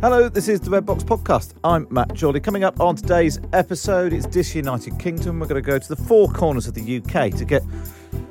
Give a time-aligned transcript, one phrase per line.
[0.00, 1.52] Hello, this is the Red Box Podcast.
[1.62, 2.40] I'm Matt Chorley.
[2.40, 5.38] Coming up on today's episode, it's Disunited Kingdom.
[5.38, 7.62] We're going to go to the four corners of the UK to get,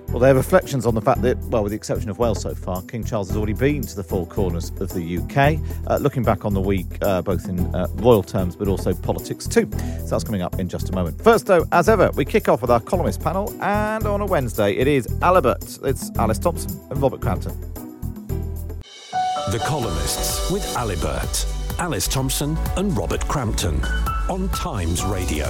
[0.08, 2.82] well, their reflections on the fact that, well, with the exception of Wales so far,
[2.82, 6.44] King Charles has already been to the four corners of the UK, uh, looking back
[6.44, 9.70] on the week, uh, both in uh, royal terms but also politics too.
[10.00, 11.22] So that's coming up in just a moment.
[11.22, 14.72] First, though, as ever, we kick off with our columnist panel, and on a Wednesday,
[14.72, 15.78] it is Alibert.
[15.84, 17.56] It's Alice Thompson and Robert Crampton.
[19.52, 21.46] The Columnists with Alibert,
[21.80, 23.82] Alice Thompson, and Robert Crampton
[24.30, 25.46] on Times Radio.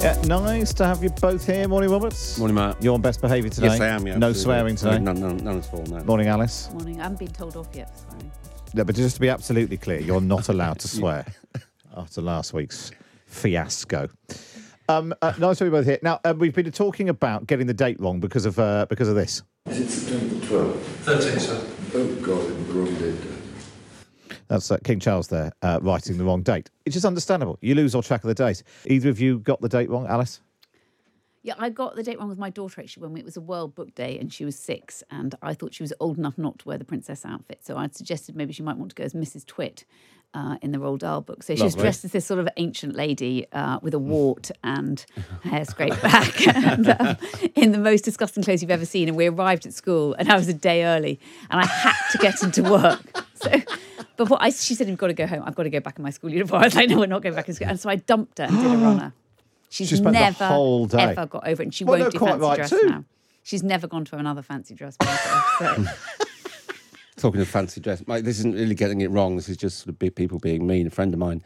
[0.00, 1.66] Yeah, nice to have you both here.
[1.66, 2.36] Morning, Roberts.
[2.36, 2.82] Morning, Matt.
[2.82, 3.68] You're on best behaviour today.
[3.68, 4.06] Yes, I am.
[4.06, 4.42] Yeah, no absolutely.
[4.42, 4.98] swearing today.
[4.98, 5.82] No, none, none at all.
[5.86, 6.04] No.
[6.04, 6.68] Morning, Alice.
[6.70, 7.00] Morning.
[7.00, 7.98] I haven't been told off yet.
[7.98, 8.30] Sorry.
[8.74, 11.24] Yeah, but just to be absolutely clear, you're not allowed to swear
[11.96, 12.90] after last week's
[13.26, 14.10] fiasco.
[14.90, 15.98] Um, uh, nice to be both here.
[16.02, 19.14] Now uh, we've been talking about getting the date wrong because of uh, because of
[19.14, 19.42] this.
[19.70, 20.76] Is it September 12th?
[20.76, 21.66] 13, sir.
[21.94, 23.33] Oh, God, I'm the wrong date.
[24.48, 26.70] That's uh, King Charles there uh, writing the wrong date.
[26.84, 27.58] It's just understandable.
[27.60, 28.62] You lose all track of the days.
[28.86, 30.40] Either of you got the date wrong, Alice?
[31.42, 33.74] Yeah, I got the date wrong with my daughter actually when it was a World
[33.74, 36.68] Book Day and she was six, and I thought she was old enough not to
[36.68, 37.58] wear the princess outfit.
[37.62, 39.46] So I'd suggested maybe she might want to go as Mrs.
[39.46, 39.84] Twit.
[40.36, 41.44] Uh, in the Roald Dahl book.
[41.44, 41.84] So she was Lovely.
[41.84, 45.06] dressed as this sort of ancient lady uh, with a wart and
[45.44, 47.16] hair scraped back and um,
[47.54, 49.06] in the most disgusting clothes you've ever seen.
[49.06, 52.18] And we arrived at school and I was a day early and I had to
[52.18, 53.00] get into work.
[53.36, 53.50] So,
[54.16, 55.42] what I, she said, You've got to go home.
[55.44, 56.62] I've got to go back in my school uniform.
[56.62, 57.68] I was like, No, we're not going back in school.
[57.68, 59.12] And so I dumped her and did a runner.
[59.70, 61.02] She's She spent the never whole day.
[61.02, 62.80] ever got over it, and she Well, won't do fancy right dress too.
[62.84, 63.04] now.
[63.42, 65.20] She's never gone to another fancy dress party.
[65.58, 65.84] So.
[67.16, 69.36] Talking of fancy dress, like, this isn't really getting it wrong.
[69.36, 70.86] This is just sort of people being mean.
[70.86, 71.42] A friend of mine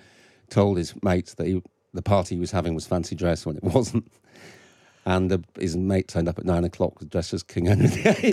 [0.51, 1.63] told his mates that he,
[1.95, 4.11] the party he was having was fancy dress when it wasn't.
[5.07, 8.33] And the, his mate turned up at nine o'clock dressed as King Henry VIII.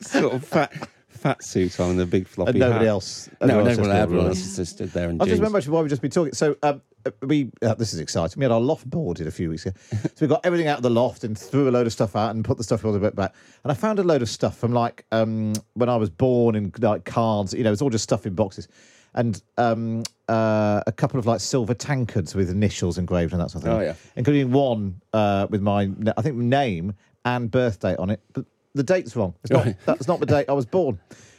[0.00, 0.72] Sort of fat,
[1.18, 2.90] fat suit on and a big floppy And nobody hat.
[2.90, 3.28] else.
[3.40, 5.82] No, everyone else everyone, everyone else just stood there in I just remember actually while
[5.82, 6.32] we've just been talking.
[6.32, 8.38] So um, uh, we uh, this is exciting.
[8.38, 10.82] We had our loft boarded a few weeks ago, so we got everything out of
[10.82, 12.98] the loft and threw a load of stuff out and put the stuff all the
[12.98, 13.34] bit back.
[13.64, 16.76] And I found a load of stuff from like um, when I was born and
[16.82, 17.54] like cards.
[17.54, 18.68] You know, it's all just stuff in boxes.
[19.14, 23.64] And um, uh, a couple of like silver tankards with initials engraved and that sort
[23.64, 23.78] of thing.
[23.78, 23.94] Oh, yeah.
[24.16, 28.82] including one uh, with my I think name and birth date on it, but the
[28.82, 29.34] date's wrong.
[29.42, 30.98] It's not, that's not the date I was born.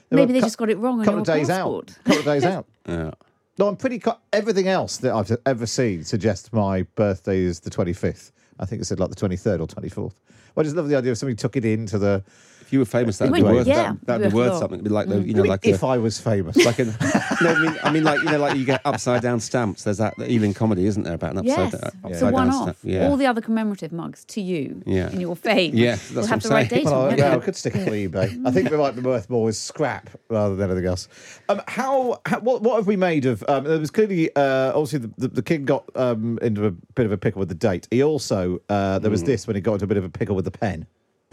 [0.10, 1.92] There Maybe they cou- just got it wrong on couple of days passport.
[1.92, 2.04] out.
[2.06, 2.66] couple of days out.
[2.88, 3.12] Yeah.
[3.60, 4.00] No, I'm pretty.
[4.00, 8.32] Co- everything else that I've ever seen suggests my birthday is the 25th.
[8.60, 9.96] I think it said like the 23rd or 24th.
[9.98, 10.14] Well,
[10.58, 12.24] I just love the idea of somebody took it into the.
[12.70, 14.76] If you were famous, that'd be Well, worth yeah, that, that'd be worth worth something.
[14.76, 16.94] It'd be like the, you I know, like if a, I was famous, like an,
[17.42, 19.86] no, I mean, I mean, like you know, like you get upside down stamps.
[19.86, 22.20] There's that the Ealing comedy, isn't there, about an upside, Yes, down, it's upside a
[22.20, 22.62] down one-off.
[22.62, 22.78] stamp?
[22.84, 25.10] Yeah, All the other commemorative mugs to you Yeah.
[25.10, 25.74] in your fame.
[25.76, 26.84] Yeah, that's will what have I'm the right saying.
[26.84, 28.46] date well, on I, yeah, I could stick it on eBay.
[28.46, 31.08] I think they might be worth more as scrap rather than anything else.
[31.50, 33.44] Um, how, how what, what have we made of?
[33.48, 37.08] Um, there was clearly, uh, obviously, the, the, the king got um, into a bit
[37.08, 37.88] of a pickle with the date.
[37.90, 40.36] He also uh, there was this when he got into a bit of a pickle
[40.36, 40.86] with the pen.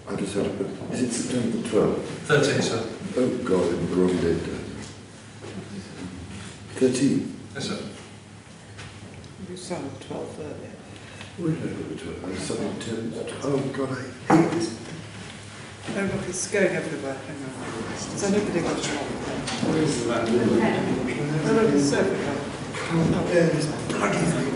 [0.08, 0.68] I just had a bit.
[0.92, 1.98] Is it September 12th?
[1.98, 2.88] 13, sir.
[3.16, 4.42] Oh, God, I'm the wrong date.
[6.74, 7.36] 13?
[7.54, 7.78] Yes, sir.
[9.50, 10.74] You sound 12 earlier.
[11.38, 12.18] Where did I go to it?
[12.24, 13.14] I'm 10.
[13.42, 14.78] Oh, God, I hate this.
[15.88, 17.16] Oh, look, it's going everywhere.
[17.26, 17.96] Hang on.
[17.96, 19.10] So nobody got it wrong.
[19.74, 22.38] Where's the that little Oh, look, it's everywhere.
[22.74, 24.54] Can't bear this bloody thing.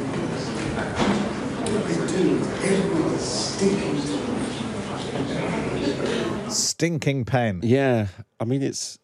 [1.58, 2.40] What are they doing?
[2.62, 4.49] Everyone's stinking.
[6.48, 7.60] Stinking pen.
[7.62, 8.08] yeah.
[8.41, 8.98] I mean, it's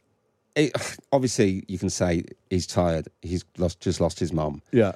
[0.57, 0.73] it,
[1.13, 3.09] obviously you can say he's tired.
[3.23, 4.63] He's lost, just lost his mum.
[4.73, 4.93] Yeah.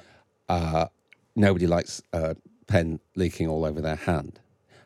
[0.49, 0.87] Uh,
[1.35, 2.33] nobody likes uh,
[2.67, 4.39] pen leaking all over their hand.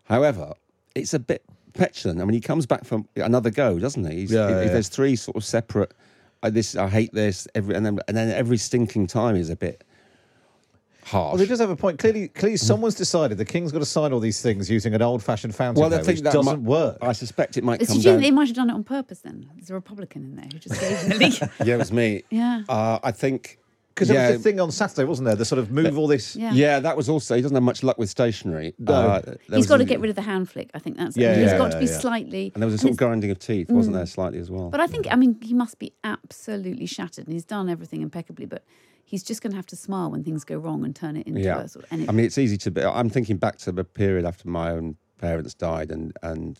[0.04, 0.54] However,
[0.94, 1.44] it's a bit
[1.74, 2.22] petulant.
[2.22, 4.18] I mean, he comes back from another go, doesn't he?
[4.18, 4.68] Yeah, if- yeah, yeah.
[4.74, 5.94] There's three sort of separate.
[6.44, 9.56] I, this I hate this every and then and then every stinking time is a
[9.56, 9.84] bit
[11.06, 11.34] harsh.
[11.34, 12.00] Well, he does have a point.
[12.00, 15.56] Clearly, clearly, someone's decided the king's got to sign all these things using an old-fashioned
[15.56, 16.98] fountain well, I pen, which that doesn't might- work.
[17.02, 18.22] I suspect it might Did come you think down.
[18.22, 19.50] they might have done it on purpose then?
[19.56, 21.40] There's a Republican in there who just gave them the link.
[21.64, 22.24] yeah, it was me.
[22.30, 22.64] Yeah.
[22.68, 23.60] Uh, I think
[23.94, 25.36] Because yeah, there was the thing on Saturday, wasn't there?
[25.36, 26.36] The sort of move all this.
[26.36, 26.52] Yeah.
[26.54, 27.36] Yeah, that was also.
[27.36, 28.74] He doesn't have much luck with stationery.
[28.80, 28.94] No.
[28.94, 30.70] Uh, there He's was got a- to get rid of the hand flick.
[30.74, 31.38] I think that's Yeah, it.
[31.44, 31.98] He's yeah, got to be yeah, yeah.
[32.00, 32.52] slightly.
[32.54, 34.70] And there was a and sort of grinding of teeth, wasn't there, slightly as well?
[34.70, 38.46] But I think, I mean, he must be absolutely shattered, and he's done everything impeccably.
[38.48, 38.64] But
[39.06, 41.40] he's just going to have to smile when things go wrong and turn it into
[41.42, 41.60] yeah.
[41.60, 41.92] a sort of.
[41.92, 42.72] And I mean, it's easy to.
[42.72, 46.60] Be, I'm thinking back to the period after my own parents died, and and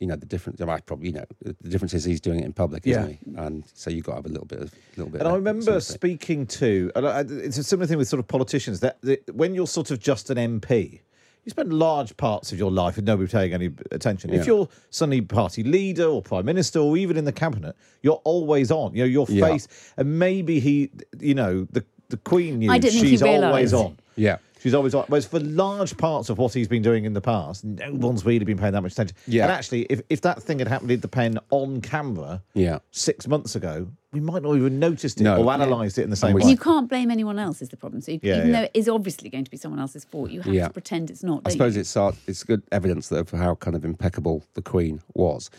[0.00, 0.60] you know the difference.
[0.60, 3.16] I probably you know the difference is he's doing it in public, isn't Yeah.
[3.24, 3.36] he?
[3.36, 5.20] And so you've got to have a little bit of little bit.
[5.20, 5.92] And I of remember sympathy.
[6.16, 9.54] speaking to, and I- it's a similar thing with sort of politicians, that, that when
[9.54, 11.00] you're sort of just an MP,
[11.44, 14.32] you spend large parts of your life with nobody paying any attention.
[14.32, 18.70] If you're suddenly party leader or prime minister or even in the cabinet, you're always
[18.70, 18.94] on.
[18.94, 19.48] You know, your Yeah.
[19.48, 23.22] face, and maybe he, you know, the the Queen knew I didn't think he she's
[23.22, 23.96] always on.
[24.16, 24.36] Yeah.
[24.62, 25.04] She's always on.
[25.08, 28.44] Whereas for large parts of what he's been doing in the past, no one's really
[28.44, 29.16] been paying that much attention.
[29.26, 29.42] Yeah.
[29.44, 32.78] And actually, if, if that thing had happened in the pen on camera Yeah.
[32.92, 35.42] six months ago, we might not even noticed it No.
[35.42, 36.42] or analysed it in the same we- way.
[36.42, 38.02] And you can't blame anyone else is the problem.
[38.02, 38.56] So you, Yeah, even yeah.
[38.60, 40.68] though it is obviously going to be someone else's fault, you have Yeah.
[40.68, 41.42] to pretend it's not.
[41.44, 41.80] I suppose you?
[41.80, 45.50] it's uh, it's good evidence of how kind of impeccable the Queen was,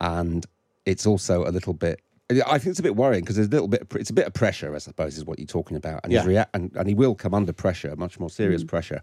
[0.00, 0.44] and
[0.84, 2.00] it's also a little bit.
[2.30, 3.82] I think it's a bit worrying because there's a little bit.
[3.82, 6.22] Of, it's a bit of pressure, I suppose, is what you're talking about, and his
[6.24, 6.28] Yeah.
[6.28, 9.02] rea- and, and he will come under pressure, much more serious pressure,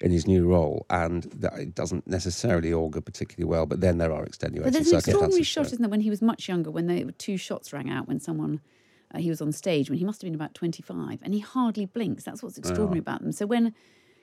[0.00, 3.66] in his new role, and that it doesn't necessarily augur particularly well.
[3.66, 5.46] But then there are extenuating But there's an extraordinary circumstances.
[5.48, 8.18] shot, isn't there, when he was much younger, when the two shots rang out when
[8.18, 8.60] someone
[9.14, 11.84] uh, he was on stage when he must have been about 25, and he hardly
[11.84, 12.24] blinks.
[12.24, 13.30] That's what's extraordinary about them.
[13.32, 13.74] So when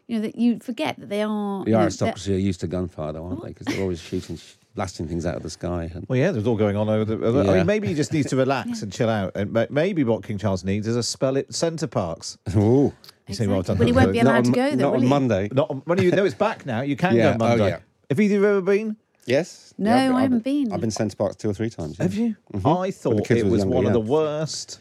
[0.08, 2.68] you know that you forget that they are The you know, aristocracy are used to
[2.68, 3.50] gunfire, though, aren't they?
[3.50, 5.90] Because they're always shooting, sh- blasting things out of the sky.
[5.94, 7.26] And, Well, yeah, there's all going on over the.
[7.28, 7.54] I Yeah.
[7.58, 9.34] mean, maybe he just needs to relax and chill out.
[9.36, 12.38] And maybe what King Charles needs is a spell at Center Parcs.
[12.56, 12.94] Ooh.
[13.28, 14.76] You see what done Well, he won't be allowed on to go though.
[14.76, 15.10] Not will on he?
[15.10, 15.50] Monday.
[15.52, 16.82] Not on- when you know it's back now.
[16.82, 17.68] You can Yeah, go oh, Monday.
[17.70, 17.80] yeah.
[18.10, 18.98] Have either ever been?
[19.26, 19.74] Yes.
[19.78, 20.72] No, I've- I I've- haven't been.
[20.74, 21.98] I've been Center Parcs two or three times.
[21.98, 22.04] yeah.
[22.04, 22.36] Have you?
[22.54, 22.82] Mhm.
[22.84, 24.80] I thought it was younger, one of the worst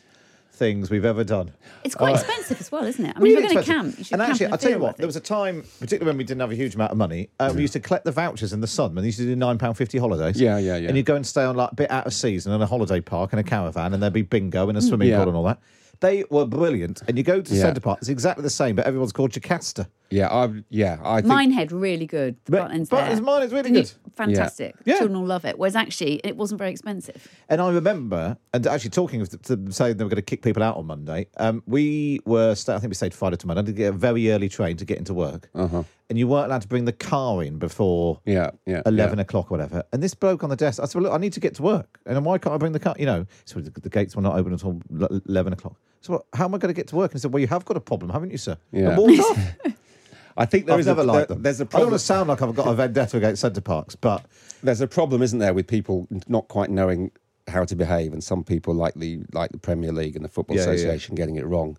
[0.61, 1.51] things we've ever done.
[1.85, 2.15] It's quite Oh.
[2.15, 3.15] expensive as well, isn't it?
[3.17, 4.55] I mean, if Really you're going to camp, you should and camp actually, in a
[4.55, 6.75] I'll tell you what, there was a time, particularly when we didn't have a huge
[6.75, 9.09] amount of money, uh, we used to collect the vouchers in the sun when they
[9.09, 10.39] used to do £9.50 holidays.
[10.39, 10.89] Yeah, yeah, yeah.
[10.89, 13.01] And you'd go and stay on like a bit out of season in a holiday
[13.01, 15.19] park in a caravan, and there'd be bingo and a swimming Yeah.
[15.21, 15.59] pool and all that.
[16.01, 17.03] They were brilliant.
[17.09, 17.61] And you go to Yeah.
[17.63, 19.87] Centre Park, it's exactly the same, but everyone's called Jocasta.
[20.11, 22.37] Yeah, I yeah, I think Minehead, really good.
[22.47, 23.23] The But- buttons but there.
[23.23, 23.93] mine is really Didn't you- good.
[24.17, 24.75] Fantastic.
[24.85, 24.99] Yeah.
[24.99, 25.59] Children will love it.
[25.59, 27.29] Whereas actually, it wasn't very expensive.
[27.49, 30.43] And I remember, and actually talking of to them saying they were going to kick
[30.43, 31.27] people out on Monday.
[31.37, 34.31] Um, we were, sta- I think we stayed Friday to Monday to get a very
[34.33, 35.85] early train to get into work, uh-huh.
[36.11, 39.23] And you weren't allowed to bring the car in before yeah, yeah, eleven yeah.
[39.23, 39.85] o'clock or whatever.
[39.93, 41.63] And this bloke on the desk, I said, "Well, look, I need to get to
[41.63, 44.17] work, and then why can't I bring the car?" You know, so the, the gates
[44.17, 44.81] were not open until
[45.27, 45.77] eleven o'clock.
[46.01, 47.13] So what, how am I going to get to work?
[47.13, 48.99] And he said, "Well, you have got a problem, haven't you, sir?" Yeah.
[50.37, 51.43] I think there I've is never a, liked there- them.
[51.43, 53.95] There's a I don't want to sound like I've got a vendetta against Center Parcs,
[53.95, 54.25] but
[54.65, 57.13] there's a problem, isn't there, with people not quite knowing
[57.47, 60.57] how to behave, and some people like the like the Premier League and the Football
[60.57, 60.75] Yeah, yeah, yeah.
[60.75, 61.77] Association getting it wrong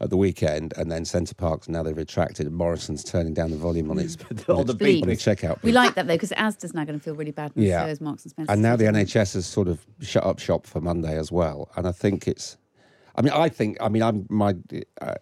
[0.00, 3.56] at the weekend, and then Center Parcs now they've retracted, and Morrison's turning down the
[3.56, 4.16] volume on its
[4.48, 5.02] on the Bleep.
[5.02, 5.62] on the checkout.
[5.62, 7.52] We like that though because Asda's now going to feel really bad.
[7.54, 7.84] And Yeah.
[7.84, 8.52] so is Marks and Spencer.
[8.52, 11.70] and now the NHS has sort of shut up shop for Monday as well.
[11.76, 12.56] And I think it's,
[13.16, 14.54] I mean, I think, I mean, I'm my
[15.02, 15.14] uh,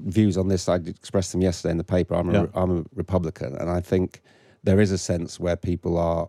[0.00, 0.68] views on this.
[0.68, 2.14] I expressed them yesterday in the paper.
[2.14, 2.46] I'm a, Yeah.
[2.54, 4.22] I'm a Republican, and I think
[4.64, 6.28] there is a sense where people are.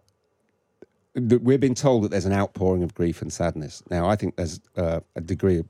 [1.17, 3.81] We're being told that there's an outpouring of grief and sadness.
[3.89, 5.65] Now, I think there's uh, a degree, of,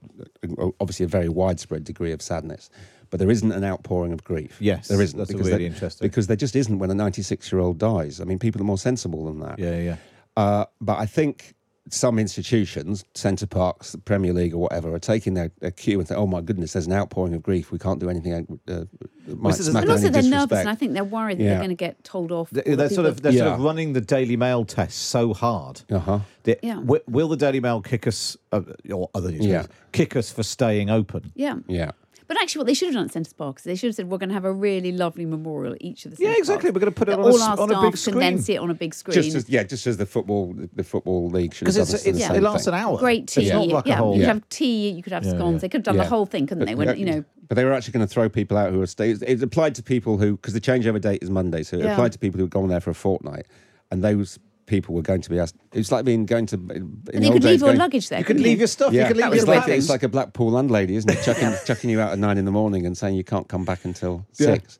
[0.80, 2.70] obviously a very widespread degree of sadness,
[3.10, 4.58] but there isn't an outpouring of grief.
[4.60, 5.18] Yes, there isn't.
[5.18, 6.08] that's because really there- interesting.
[6.08, 8.20] Because there just isn't when a 96 year old dies.
[8.20, 9.58] I mean, people are more sensible than that.
[9.58, 9.96] yeah, yeah.
[10.36, 11.56] Uh, but I think
[11.90, 16.08] some institutions, Center Parcs, the Premier League, or whatever, are taking their, their cue and
[16.08, 17.72] think, "Oh my goodness, there's an outpouring of grief.
[17.72, 18.86] We can't do anything uh,
[19.28, 21.38] that might this is- smack And also, any they're nervous, and I think they're worried
[21.40, 21.50] that Yeah.
[21.52, 22.50] they're going to get told off.
[22.50, 25.34] They- all the They're sort of they're sort of running the Daily Mail test so
[25.34, 25.82] hard.
[25.92, 26.20] uh-huh.
[26.44, 26.76] that- Yeah.
[26.76, 28.62] wi- will the Daily Mail kick us, uh,
[28.92, 29.76] or other newspapers, Yeah.
[29.92, 31.32] kick us for staying open?
[31.36, 31.56] Yeah.
[31.68, 31.92] Yeah.
[32.28, 34.18] But actually, what they should have done at Center Parcs, they should have said, we're
[34.18, 36.72] going to have a really lovely memorial at each of the Yeah, exactly.
[36.72, 38.04] Parks We're gonna put it that on a all s- our on a staff big
[38.14, 39.14] can then see it on a big screen.
[39.14, 42.36] Just as yeah, just as the football the football league should Because it's, it's, same
[42.36, 42.74] it lasts thing.
[42.74, 42.98] an hour.
[42.98, 43.44] Great tea.
[43.44, 44.14] It's not yeah, like a whole.
[44.16, 45.54] you could have tea, you could have Yeah, scones.
[45.56, 45.60] yeah.
[45.60, 46.04] They could have done Yeah.
[46.04, 46.74] the whole thing, couldn't they?
[46.74, 48.88] But- When, you know, But they were actually going to throw people out who were
[48.88, 49.20] staying.
[49.26, 51.94] It applied to people who, because the changeover date is Monday, so it Yeah.
[51.94, 53.46] applied to people who had gone there for a fortnight,
[53.90, 54.38] and those
[54.68, 55.56] people were going to be asked.
[55.74, 56.56] It's like being going to.
[56.56, 58.20] In and you could leave your going- luggage there.
[58.20, 58.94] You could couldn't leave your stuff.
[58.94, 61.24] Yeah, You could leave That your it's like, it's like a Blackpool landlady, isn't it?
[61.24, 63.84] Chucking, chucking you out at nine in the morning and saying you can't come back
[63.86, 64.54] until Yeah.
[64.54, 64.78] six.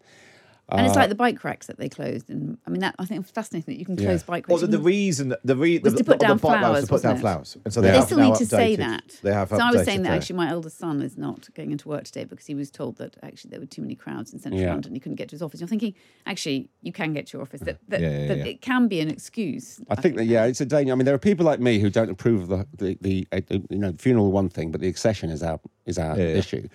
[0.70, 2.30] And it's Uh, like the bike racks that they closed.
[2.30, 4.08] And I mean, that I think it's fascinating that you can Yeah.
[4.10, 4.62] close bike Or racks.
[4.62, 6.84] the, the reason the re, Was the, to put the, down the bike laws flowers,
[6.84, 7.20] to put down it?
[7.20, 9.18] flowers, and so they, they have still now need to say that.
[9.24, 9.48] They have.
[9.48, 12.04] so I was saying that their- actually my eldest son is not going into work
[12.04, 14.72] today because he was told that actually there were too many crowds in central Yeah.
[14.74, 14.94] London.
[14.94, 15.62] He couldn't get to his office.
[15.62, 15.94] You're thinking,
[16.26, 17.62] actually, you can get to your office.
[17.62, 18.44] That, that, Yeah, yeah, that yeah.
[18.46, 19.80] it can be an excuse.
[19.90, 20.92] I think that yeah, it's a danger.
[20.92, 23.60] I mean, there are people like me who don't approve of the the, the uh,
[23.70, 26.36] you know funeral one thing, but the accession is our is our Yeah, yeah.
[26.36, 26.68] issue.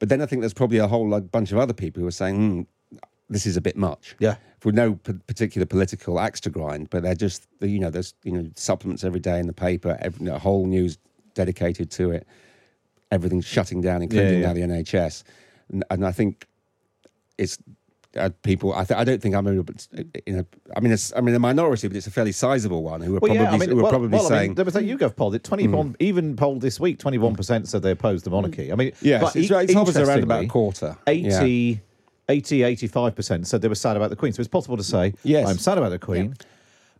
[0.00, 2.36] But then I think there's probably a whole bunch of other people who are saying
[2.36, 2.60] hmm,
[3.28, 4.14] this is a bit much.
[4.18, 4.36] Yeah.
[4.60, 8.14] For no p- particular political axe to grind, but they're just the, you know there's
[8.22, 10.98] you know supplements every day in the paper, every, you know, whole news
[11.34, 12.26] dedicated to it.
[13.10, 14.46] Everything's shutting down, including yeah.
[14.46, 15.24] now the NHS,
[15.70, 16.46] and, and I think
[17.36, 17.58] it's
[18.16, 18.72] uh, people.
[18.72, 19.64] I, th- I don't think I'm a,
[20.26, 20.46] in a.
[20.76, 23.20] I mean, it's, I mean, a minority, but it's a fairly sizable one who are
[23.20, 24.54] Well, probably yeah, I mean, who are well, probably well, I mean, saying.
[24.54, 28.24] there was that YouGov poll that 21, even polled this week, 21% said they opposed
[28.24, 28.72] the monarchy.
[28.72, 30.96] I mean, Yes, but it's, e- right, hovers around about a quarter.
[31.06, 31.80] 80,
[32.28, 34.32] 80, 85% said they were sad about the Queen.
[34.32, 35.48] So it's possible to say, Yes.
[35.48, 36.34] I'm sad about the Queen.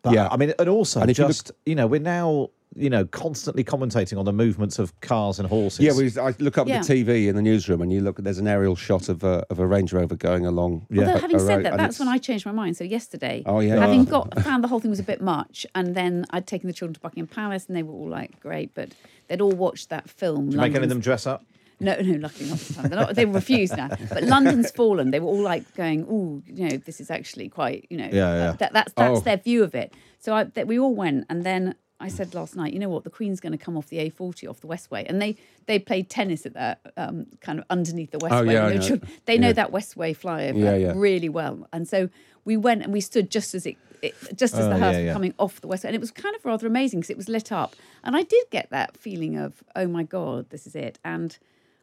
[0.02, 0.28] But, Yeah.
[0.30, 3.06] I mean, and also And if you look- just, you know, we're now, you know,
[3.06, 5.80] constantly commentating on the movements of cars and horses.
[5.80, 6.82] Yeah, we, I look up Yeah.
[6.82, 8.18] the TV in the newsroom and you look.
[8.18, 10.86] There's an aerial shot of a of a Range Rover going along.
[10.90, 11.02] Yeah.
[11.06, 12.76] Although having a said road, that, that's when I changed my mind.
[12.76, 13.76] So yesterday, Oh, yeah.
[13.76, 16.72] having got found the whole thing was a bit much, and then I'd taken the
[16.74, 18.90] children to Buckingham Palace, and they were all like, "Great," but
[19.28, 20.50] they'd all watched that film.
[20.50, 21.44] Do you make any of them dress up?
[21.80, 22.88] No, no, luckily not this time.
[22.88, 23.88] They're not, they refuse now.
[24.08, 25.10] But London's fallen.
[25.10, 28.34] They were all like going, "Oh, you know, this is actually quite, you know, Yeah,
[28.34, 28.52] yeah.
[28.52, 29.20] That, that's that's Oh.
[29.20, 32.54] their view of it." So I, that we all went, and then I said last
[32.56, 35.04] night, you know what, the Queen's going to come off the A40 off the Westway,
[35.08, 38.32] and they they played tennis at that um, kind of underneath the Westway.
[38.32, 39.00] Oh, yeah, they, know.
[39.26, 39.52] they know Yeah.
[39.54, 40.92] that Westway flyover Yeah, yeah.
[40.94, 42.08] really well, and so
[42.44, 43.76] we went and we stood just as it.
[44.02, 45.04] it just as Oh, the yeah.
[45.06, 47.28] was coming off the westway, and it was kind of rather amazing because it was
[47.28, 50.98] lit up, and I did get that feeling of, oh my god, this is it,
[51.04, 51.36] and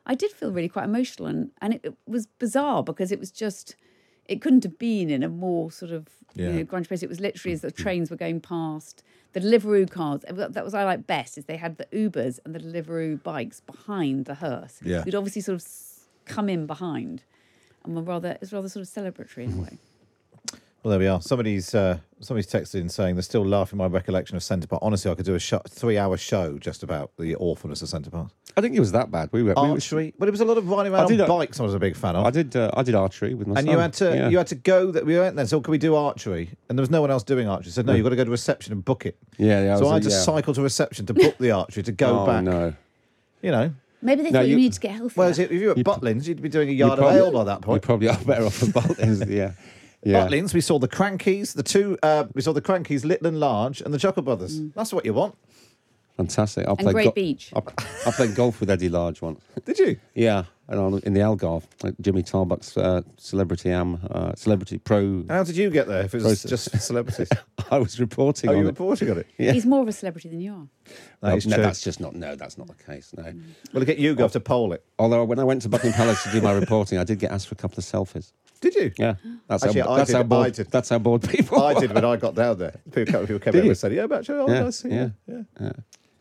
[0.05, 3.31] I did feel really quite emotional, and and it, it was bizarre because it was
[3.31, 3.75] just,
[4.25, 6.48] it couldn't have been in a more sort of Yeah.
[6.48, 7.03] you know grunge place.
[7.03, 7.75] It was literally as the mm.
[7.75, 7.84] Mm.
[7.84, 9.03] trains were going past.
[9.34, 12.53] The Deliveroo cars, uh, that was I like best, is they had the Ubers and
[12.53, 14.79] the Deliveroo bikes behind the hearse.
[14.84, 15.03] Yeah.
[15.05, 15.67] You'd obviously sort of
[16.25, 17.24] come in behind,
[17.86, 19.63] and were rather it's rather sort of celebratory in a mm.
[19.63, 19.77] way.
[20.84, 21.22] Well, there we are.
[21.22, 24.82] Somebody's uh, somebody's texted in saying they're still laughing my recollection of Centre Park.
[24.84, 28.30] Honestly, I could do a sho- three-hour show just about the awfulness of Centre Park.
[28.58, 29.30] I think it was that bad.
[29.32, 29.50] We were.
[29.50, 31.60] we were- Archery, but it was a lot of riding around I did, on bikes.
[31.60, 32.26] I was a big fan of.
[32.26, 32.56] I did.
[32.56, 33.74] Uh, I did archery with my and son.
[33.76, 34.30] you had to Yeah.
[34.30, 35.46] you had to go that we went there.
[35.46, 36.50] So can we do archery?
[36.68, 37.72] And there was no one else doing archery.
[37.72, 39.18] Said no, you've got to go to reception and book it.
[39.38, 40.20] Yeah, yeah, I So was I a- had to yeah.
[40.22, 42.44] cycle to reception to book the archery to go oh back.
[42.44, 42.74] no.
[43.44, 43.72] You know,
[44.02, 45.14] Maybe they No, thought you, you- needed to get healthier.
[45.14, 47.62] whereas if you were at Butlins, you'd be doing a yard of ale by that
[47.62, 47.84] point.
[47.84, 49.30] You probably are better off at Butlins.
[49.30, 49.52] yeah.
[50.03, 50.27] Yeah.
[50.27, 51.98] Butlins, we saw the Crankies, the two.
[52.01, 54.60] Uh, we saw the Crankies, Little and Large, and the Chuckle Brothers.
[54.72, 55.36] That's what you want.
[56.17, 56.67] Fantastic.
[56.67, 57.51] I And played Great Beach.
[57.55, 57.62] I,
[58.05, 59.41] I played golf with Eddie Large once.
[59.65, 59.98] Did you?
[60.13, 65.25] Yeah, and on, in the Algarve, like Jimmy Tarbuck's uh, Celebrity Am, uh, Celebrity Pro.
[65.27, 66.01] How did you get there?
[66.05, 66.50] If it was Process.
[66.72, 67.29] just celebrities.
[67.72, 68.67] I was reporting oh, on you it.
[68.67, 69.27] reporting on it?
[69.38, 69.53] Yeah.
[69.53, 70.67] He's more of a celebrity than you are.
[71.22, 71.63] That is no, true.
[71.63, 72.15] that's just not.
[72.15, 73.13] No, that's not the case.
[73.17, 73.34] No.
[73.74, 74.86] Well, get you go to poll it.
[75.00, 77.48] Although when I went to Buckingham Palace to do my reporting, I did get asked
[77.48, 78.31] for a couple of selfies.
[78.62, 78.91] Did you?
[78.98, 79.15] Yeah,
[79.48, 79.89] that's Actually, how.
[79.94, 80.46] I That's did- how bored.
[80.46, 80.72] I did.
[80.72, 81.62] That's how bored people.
[81.63, 82.80] I did when I got down there.
[82.94, 83.72] People, a couple of people came Did over you?
[83.72, 85.41] and said, "Yeah, but oh, Yeah, nice, yeah, yeah.
[85.60, 85.72] yeah,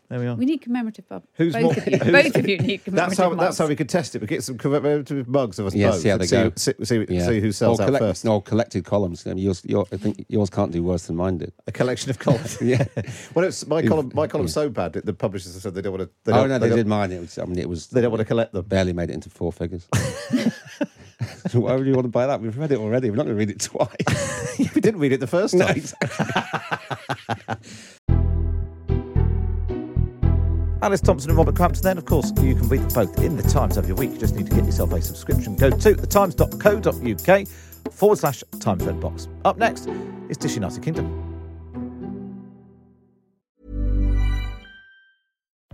[0.08, 0.34] There we are.
[0.36, 1.22] We need commemorative bub.
[1.34, 1.72] Who's both more?
[1.72, 1.98] of you.
[1.98, 3.28] who's- Both of you need commemorative That's how.
[3.28, 3.40] mugs.
[3.40, 4.22] That's how we could test it.
[4.22, 6.04] We get some commemorative mugs of us Yes, both.
[6.06, 6.52] yeah, and they see, go.
[6.56, 7.26] See, see, Yeah.
[7.26, 8.24] see who sells or out collect- first.
[8.24, 9.26] No, collected columns.
[9.26, 11.52] I mean, yours, your, I think yours can't do worse than mine did.
[11.66, 12.56] A collection of columns.
[12.62, 12.86] Yeah.
[13.34, 14.10] well, it's my column.
[14.14, 16.10] My column's so bad that the publishers have said they don't want to.
[16.24, 17.12] They oh don't, no, they, they, did don't, mine.
[17.12, 17.38] It was.
[17.38, 17.88] I mean, it was.
[17.88, 18.64] They don't want to collect them.
[18.64, 19.86] barely made it into four figures.
[21.48, 22.40] So why would you want to buy that?
[22.40, 23.10] We've read it already.
[23.10, 24.58] We're not going to read it twice.
[24.74, 25.82] we didn't read it the first No, time.
[30.82, 31.82] Alice Thompson and Robert Crampton.
[31.82, 34.12] Then, of course, you can read them both in the Times of your week.
[34.12, 35.56] You just need to get yourself a subscription.
[35.56, 37.48] Go to thetimes.co.uk
[37.92, 39.28] forward slash Times Red Box.
[39.44, 39.88] Up next
[40.30, 41.29] is Disunited Kingdom.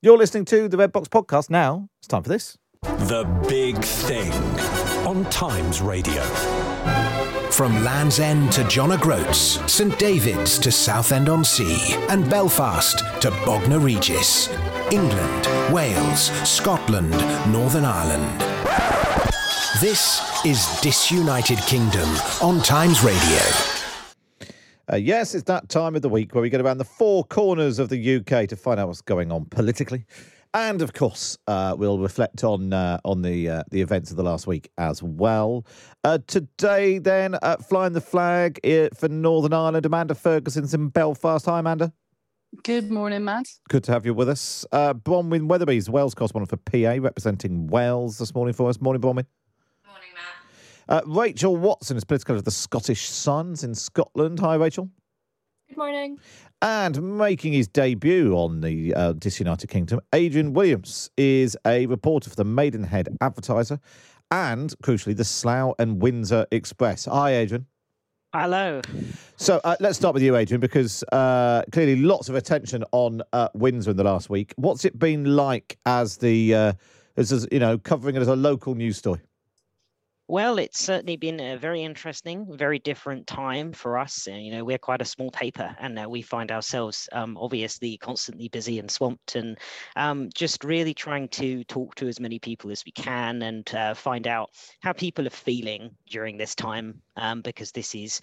[0.00, 1.50] You're listening to the Red Box podcast.
[1.50, 2.56] Now it's time for this.
[2.82, 4.30] The Big Thing
[5.04, 6.22] on Times Radio.
[7.50, 13.32] From Land's End to John O'Groats, St David's to Southend on Sea, and Belfast to
[13.44, 14.48] Bognor Regis.
[14.92, 17.10] England, Wales, Scotland,
[17.50, 18.40] Northern Ireland.
[19.80, 22.08] This is Disunited Kingdom
[22.40, 23.77] on Times Radio.
[24.90, 27.78] Uh, yes, it's that time of the week where we get around the four corners
[27.78, 30.04] of the UK to find out what's going on politically.
[30.54, 34.22] And of course, uh, we'll reflect on uh, on the uh, the events of the
[34.22, 35.66] last week as well.
[36.04, 41.44] Uh, today, then, uh, flying the flag uh, for Northern Ireland, Amanda Ferguson's in Belfast.
[41.44, 41.92] Hi, Amanda.
[42.62, 43.46] Good morning, Matt.
[43.68, 44.64] Good to have you with us.
[44.72, 48.80] Uh, Bronwyn Weatherby's Wales correspondent for PA, representing Wales this morning for us.
[48.80, 49.26] Morning, Bronwyn.
[49.86, 50.37] Morning, Matt.
[50.88, 54.40] Uh, Rachel Watson is political editor of the Scottish Suns in Scotland.
[54.40, 54.88] Hi, Rachel.
[55.68, 56.18] Good morning.
[56.62, 62.36] And making his debut on the uh, Disunited Kingdom, Adrian Williams is a reporter for
[62.36, 63.78] the Maidenhead Advertiser
[64.30, 67.04] and, crucially, the Slough and Windsor Express.
[67.04, 67.66] Hi, Adrian.
[68.32, 68.80] Hello.
[69.36, 73.48] So uh, let's start with you, Adrian, because uh, clearly lots of attention on uh,
[73.52, 74.54] Windsor in the last week.
[74.56, 76.72] What's it been like as the, uh,
[77.18, 79.20] as, as you know, covering it as a local news story?
[80.30, 84.26] Well, it's certainly been a very interesting, very different time for us.
[84.26, 88.48] You know, we're quite a small paper, and uh, we find ourselves um, obviously constantly
[88.48, 89.58] busy and swamped, and
[89.96, 93.94] um, just really trying to talk to as many people as we can and uh,
[93.94, 94.50] find out
[94.82, 98.20] how people are feeling during this time, um, because this is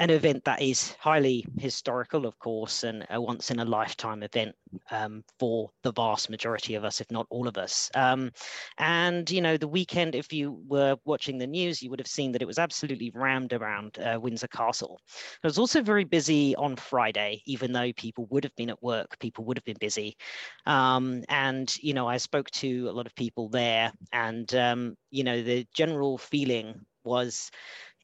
[0.00, 4.56] an event that is highly historical, of course, and a once in a lifetime event
[4.90, 7.90] um, for the vast majority of us, if not all of us.
[7.94, 8.30] Um,
[8.78, 12.32] and, you know, the weekend, if you were watching the news, you would have seen
[12.32, 14.98] that it was absolutely rammed around uh, Windsor Castle.
[15.44, 19.18] It was also very busy on Friday, even though people would have been at work,
[19.18, 20.16] people would have been busy.
[20.64, 25.24] Um, and, you know, I spoke to a lot of people there, and, um, you
[25.24, 27.50] know, the general feeling was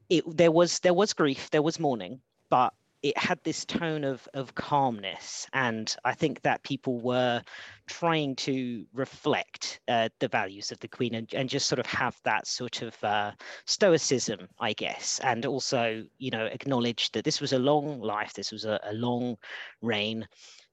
[0.08, 2.20] it there was there was grief, there was mourning,
[2.50, 2.72] but
[3.02, 7.42] it had this tone of of calmness, and I think that people were
[7.86, 12.18] trying to reflect uh, the values of the Queen and, and just sort of have
[12.24, 13.32] that sort of uh,
[13.64, 18.50] stoicism, I guess, and also you know acknowledge that this was a long life, this
[18.52, 19.36] was a, a long
[19.82, 20.26] reign,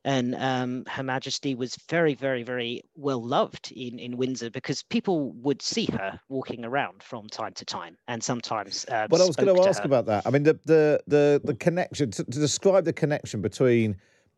[0.06, 5.32] and um, Her Majesty was very, very, very well loved in, in Windsor because people
[5.34, 8.86] would see her walking around from time to time, and sometimes.
[8.90, 9.88] Uh, well, I was going to to ask her.
[9.88, 10.26] about that.
[10.26, 13.96] I mean, the the the, the connection to, to describe the connection between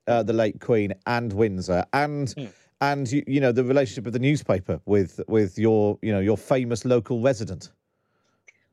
[0.08, 2.46] uh, the late Queen and Windsor, and Hmm.
[2.82, 6.38] and you, you know the relationship of the newspaper with with your you know your
[6.38, 7.72] famous local resident.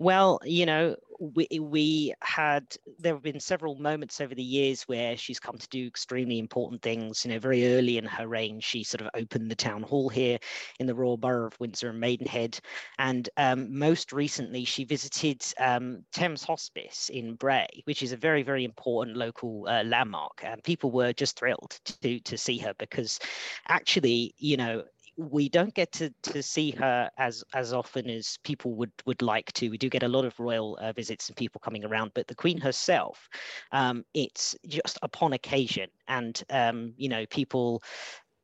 [0.03, 5.17] Well, you know, we we had there have been several moments over the years where
[5.17, 7.25] she's come to do extremely important things.
[7.25, 10.41] You know, very early in her reign, she sort of opened the town hall here
[10.81, 12.59] in the Royal Borough of Windsor and Maidenhead,
[12.99, 18.43] and um, most recently she visited um, Thames Hospice in Bray, which is a very
[18.43, 23.21] very important local uh, landmark, and people were just thrilled to to see her because
[23.69, 24.83] actually, you know,
[25.17, 29.53] we don't get to, to see her as as often as people would would like
[29.55, 29.69] to.
[29.69, 32.35] We do get a lot of royal uh, visits and people coming around, but the
[32.35, 33.29] Queen herself,
[33.73, 37.83] um, it's just upon occasion, and um, you know people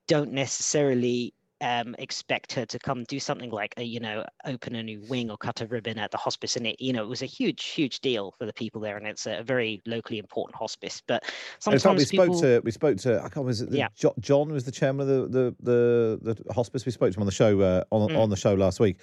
[0.07, 4.83] don't necessarily um, expect her to come do something like a, you know open a
[4.83, 7.23] new wing or cut a ribbon at the hospice and it you know it was
[7.23, 11.03] a huge huge deal for the people there and it's a very locally important hospice
[11.07, 13.71] but In fact, sometimes we spoke to we spoke to I can't remember, was it
[13.71, 13.89] the, Yeah.
[13.97, 16.87] Jo- John was the chairman of the the, the, the hospice.
[16.87, 18.19] We spoke to him on the show uh, on Mm.
[18.19, 18.97] on the show last week,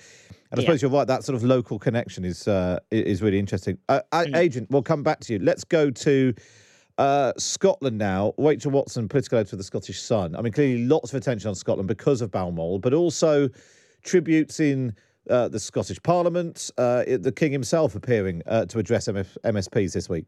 [0.51, 0.67] and I Yeah.
[0.67, 1.05] suppose you're right.
[1.07, 3.77] That sort of local connection is uh, is really interesting.
[3.89, 4.35] Uh, Mm.
[4.37, 5.39] Agent, we'll come back to you.
[5.39, 6.33] Let's go to.
[6.97, 8.33] Uh, Scotland now.
[8.37, 10.35] Rachel Watson, political editor of the Scottish Sun.
[10.35, 13.49] I mean, clearly lots of attention on Scotland because of Balmoral, but also
[14.03, 14.95] tributes in
[15.29, 16.71] uh, the Scottish Parliament.
[16.77, 20.25] Uh, the King himself appearing uh, to address MF- MSPs this week.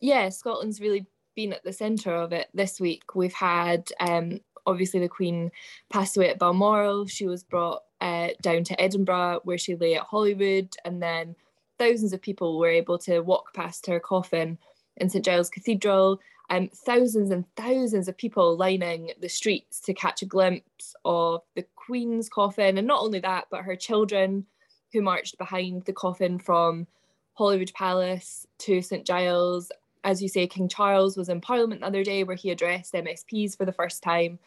[0.00, 3.14] Yeah, Scotland's really been at the centre of it this week.
[3.14, 5.50] We've had um, obviously the Queen
[5.90, 7.06] passed away at Balmoral.
[7.06, 11.34] She was brought uh, down to Edinburgh where she lay at Holyrood, and then
[11.78, 14.58] thousands of people were able to walk past her coffin
[14.96, 16.20] in St Giles Cathedral.
[16.50, 21.64] Um, thousands and thousands of people lining the streets to catch a glimpse of the
[21.74, 24.46] Queen's coffin, and not only that, but her children
[24.92, 26.86] who marched behind the coffin from
[27.34, 29.72] Holyrood Palace to St Giles.
[30.04, 33.56] As you say, King Charles was in Parliament the other day where he addressed MSPs
[33.56, 34.38] for the first time.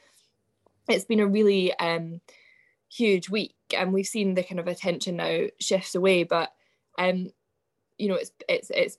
[0.88, 2.22] It's been a really um,
[2.90, 6.24] huge week, and we've seen the kind of attention now shifts away.
[6.24, 6.54] But
[6.98, 7.32] um,
[7.98, 8.98] you know, it's it's it's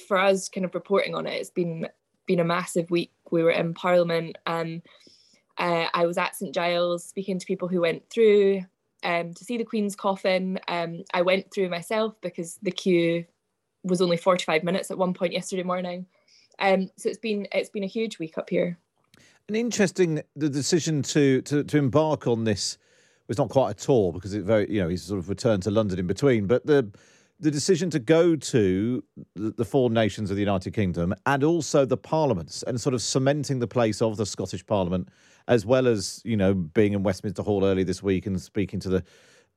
[0.00, 1.34] for us kind of reporting on it.
[1.34, 1.88] It's been
[2.26, 3.12] been a massive week.
[3.30, 4.82] We were in Parliament, and
[5.58, 8.64] uh, I was at St Giles speaking to people who went through
[9.02, 10.58] um, to see the Queen's coffin.
[10.68, 13.24] Um, I went through myself because the queue
[13.84, 16.06] was only 45 minutes at one point yesterday morning.
[16.58, 18.78] Um, so it's been it's been a huge week up here.
[19.48, 22.78] An interesting the decision to to to embark on this
[23.28, 25.70] was not quite a tour because it very you know he's sort of returned to
[25.70, 26.88] London in between, but the
[27.42, 29.02] the decision to go to
[29.34, 33.58] the, four nations of the United Kingdom and also the parliaments and sort of cementing
[33.58, 35.08] the place of the Scottish Parliament,
[35.48, 38.88] as well as you know being in Westminster Hall early this week and speaking to
[38.88, 39.04] the.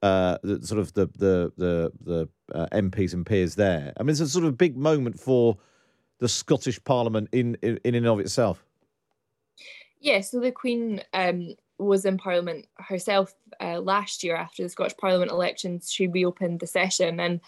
[0.01, 3.93] Uh, the sort of the the the, the uh, MPs and peers there.
[3.97, 5.57] I mean, it's a sort of big moment for
[6.19, 8.65] the Scottish Parliament in in, in and of itself.
[10.01, 14.97] Yeah, so the Queen um, was in Parliament herself uh, last year after the Scottish
[14.97, 15.89] Parliament elections.
[15.89, 17.39] She reopened the session, and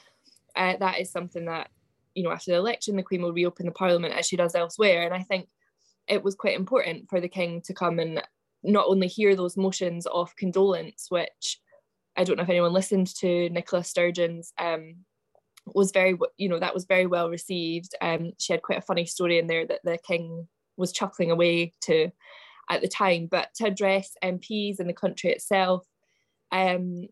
[0.57, 1.69] uh, that is something that
[2.15, 5.03] you know after the election, the Queen will reopen the Parliament as she does elsewhere.
[5.03, 5.49] And I think
[6.07, 8.21] it was quite important for the King to come and
[8.63, 11.59] not only hear those motions of condolence, which
[12.15, 14.53] I don't know if anyone listened to Nicola Sturgeon's.
[14.57, 15.05] Um,
[15.75, 19.05] was very you know that was very well received um she had quite a funny
[19.05, 22.09] story in there that the king was chuckling away to
[22.69, 25.85] at the time, but to address MPs in the country itself,
[26.51, 27.07] um,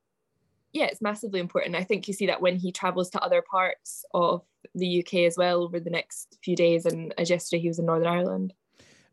[0.75, 1.73] yeah, it's massively important.
[1.73, 4.43] I think you see that when he travels to other parts of
[4.75, 6.85] the UK as well over the next few days.
[6.85, 8.53] And as yesterday, he was in Northern Ireland.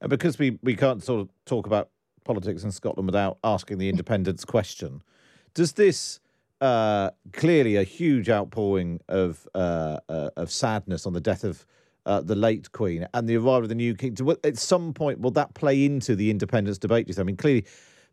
[0.01, 1.91] And because we, we can't sort of talk about
[2.25, 5.03] politics in Scotland without asking the independence question,
[5.55, 6.19] does this
[6.61, 11.65] uh, clearly a huge outpouring of uh, uh, of sadness on the death of
[12.07, 14.17] uh, the late Queen and the arrival of the new king.
[14.45, 17.19] At some point, will that play into the independence debate?
[17.19, 17.65] I mean, clearly,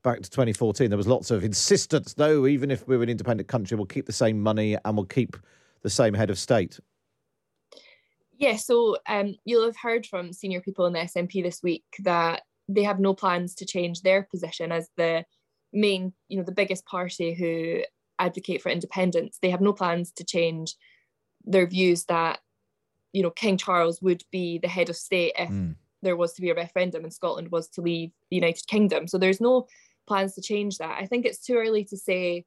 [0.03, 2.17] back to 2014, there was lots of insistence.
[2.17, 5.35] No, even if we're an independent country, we'll keep the same money and we'll keep
[5.81, 6.79] the same head of state.
[8.38, 12.43] Yeah, so um, you'll have heard from senior people in the SNP this week that
[12.67, 15.25] they have no plans to change their position as the
[15.73, 17.81] main, you know, the biggest party who
[18.17, 19.39] advocate for independence.
[19.41, 20.75] They have no plans to change
[21.45, 22.39] their views that
[23.13, 25.75] you know, King Charles would be the head of state if mm.
[26.01, 29.07] there was to be a referendum and Scotland was to leave the United Kingdom.
[29.07, 29.67] So there's no
[30.09, 30.97] plans to change that.
[31.01, 32.45] I think it's too early to say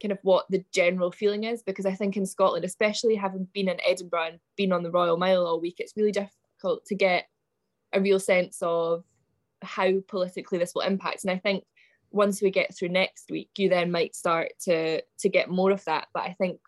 [0.00, 3.68] kind of what the general feeling is because I think in Scotland, especially having been
[3.68, 7.26] in Edinburgh and been on the Royal Mile all week, it's really difficult to get
[7.92, 9.04] a real sense of
[9.62, 11.24] how politically this will impact.
[11.24, 11.64] And I think
[12.10, 15.84] once we get through next week, you then might start to to get more of
[15.86, 16.08] that.
[16.14, 16.60] But I think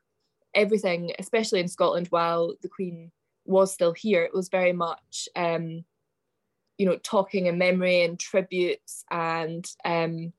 [0.54, 3.12] everything, especially in Scotland, while the Queen
[3.44, 5.84] was still here, it was very much, um,
[6.80, 10.32] you know, talking in memory and tributes and, um,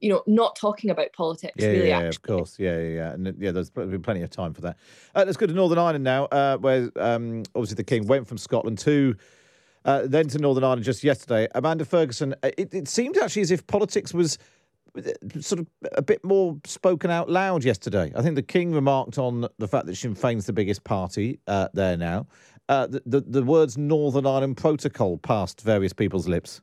[0.00, 1.54] you know, not talking about politics.
[1.56, 4.52] Yeah, really, yeah, of course, yeah, yeah, yeah, and yeah, there's been plenty of time
[4.52, 4.76] for that.
[5.14, 8.36] Uh, let's go to Northern Ireland now, uh, where um, obviously the King went from
[8.36, 9.16] Scotland to.
[9.84, 11.48] Uh, then to Northern Ireland just yesterday.
[11.54, 14.36] Amanda Ferguson, uh, it, it seemed actually as if politics was
[15.40, 18.12] sort of a bit more spoken out loud yesterday.
[18.14, 21.68] I think the King remarked on the fact that Sinn Féin's the biggest party uh,
[21.72, 22.26] there now.
[22.68, 26.60] Uh, the, the, the words Northern Ireland Protocol passed various people's lips.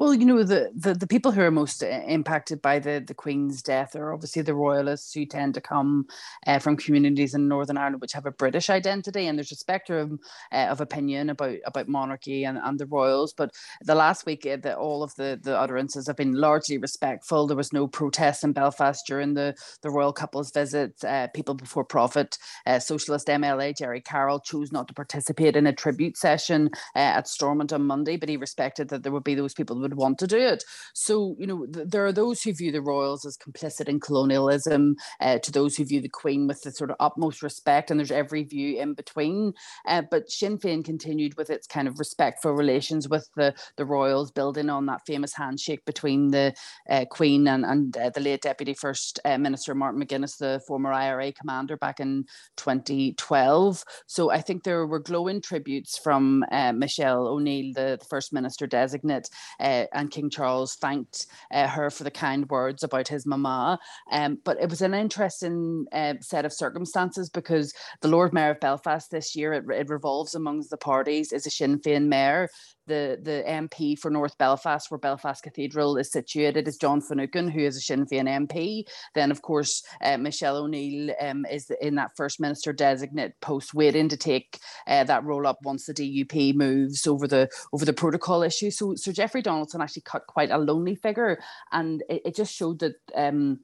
[0.00, 3.12] Well, you know, the, the, the people who are most uh, impacted by the, the
[3.12, 6.06] Queen's death are obviously the royalists who tend to come
[6.46, 10.18] uh, from communities in Northern Ireland which have a British identity, and there's a spectrum
[10.52, 13.34] uh, of opinion about about monarchy and, and the royals.
[13.34, 17.46] But the last week, uh, the, all of the, the utterances have been largely respectful.
[17.46, 20.94] There was no protest in Belfast during the, the royal couple's visit.
[21.04, 25.74] Uh, people before profit, uh, socialist MLA Gerry Carroll chose not to participate in a
[25.74, 29.76] tribute session at Stormont on Monday, but he respected that there would be those people
[29.90, 30.64] would want to do it.
[30.94, 34.96] So, you know, th- there are those who view the royals as complicit in colonialism,
[35.20, 38.10] uh, to those who view the Queen with the sort of utmost respect, and there's
[38.10, 39.52] every view in between.
[39.86, 44.30] Uh, but Sinn Féin continued with its kind of respectful relations with the, the royals,
[44.30, 46.54] building on that famous handshake between the
[46.88, 50.92] uh, Queen and, and uh, the late Deputy First uh, Minister Martin McGuinness, the former
[50.92, 52.24] IRA commander back in
[52.56, 53.82] 2012.
[54.06, 58.66] So I think there were glowing tributes from uh, Michelle O'Neill, the, the First Minister
[58.66, 63.78] designate, uh, and King Charles thanked uh, her for the kind words about his mama.
[64.10, 68.60] Um, but it was an interesting uh, set of circumstances because the Lord Mayor of
[68.60, 72.48] Belfast this year, it, it revolves amongst the parties, is a Sinn Féin mayor
[72.90, 77.60] the the MP for North Belfast, where Belfast Cathedral is situated, is John Finucane, who
[77.60, 78.84] is a Sinn Féin MP.
[79.14, 84.08] Then, of course, uh, Michelle O'Neill um, is in that First Minister designate post, waiting
[84.08, 88.42] to take uh, that role up once the DUP moves over the over the protocol
[88.42, 88.70] issue.
[88.70, 91.38] So, so Jeffrey Donaldson actually cut quite a lonely figure,
[91.72, 92.96] and it, it just showed that.
[93.14, 93.60] Um,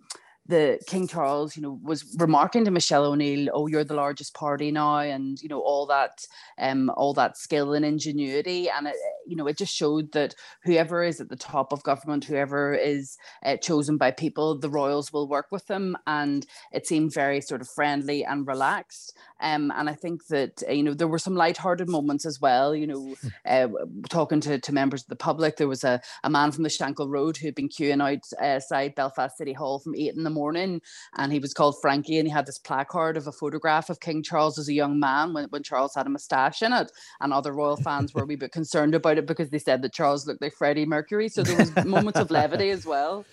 [0.49, 4.71] the King Charles, you know, was remarking to Michelle O'Neill, "Oh, you're the largest party
[4.71, 6.27] now," and you know all that,
[6.59, 8.95] um, all that skill and ingenuity, and it,
[9.27, 13.17] you know, it just showed that whoever is at the top of government, whoever is
[13.45, 17.61] uh, chosen by people, the royals will work with them, and it seemed very sort
[17.61, 19.17] of friendly and relaxed.
[19.41, 22.75] Um, and I think that uh, you know there were some light-hearted moments as well.
[22.75, 23.15] You know,
[23.47, 23.69] uh,
[24.09, 27.11] talking to, to members of the public, there was a, a man from the Shankill
[27.11, 27.97] Road who'd been queuing
[28.41, 30.81] outside Belfast City Hall from eight in the morning,
[31.17, 34.23] and he was called Frankie, and he had this placard of a photograph of King
[34.23, 37.53] Charles as a young man when, when Charles had a moustache in it, and other
[37.53, 40.43] royal fans were a wee bit concerned about it because they said that Charles looked
[40.43, 41.29] like Freddie Mercury.
[41.29, 43.25] So there was moments of levity as well.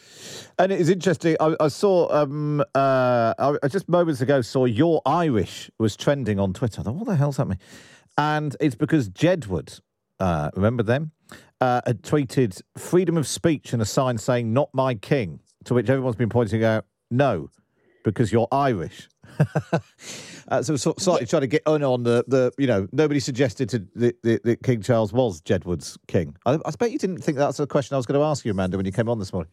[0.57, 1.35] And it is interesting.
[1.39, 6.53] I, I saw um, uh, I, just moments ago saw your Irish was trending on
[6.53, 6.81] Twitter.
[6.81, 7.59] I thought, what the hell's happening?
[8.17, 9.81] And it's because Jedward,
[10.19, 11.11] uh, remember them,
[11.59, 15.89] uh, had tweeted freedom of speech and a sign saying "Not my king," to which
[15.89, 17.49] everyone's been pointing out, no,
[18.03, 19.07] because you're Irish.
[20.49, 23.69] uh, so sort slightly trying to get on on the, the you know nobody suggested
[23.69, 26.35] to that, that, that King Charles was Jedward's king.
[26.45, 28.51] I, I bet you didn't think that's a question I was going to ask you,
[28.51, 29.51] Amanda, when you came on this morning.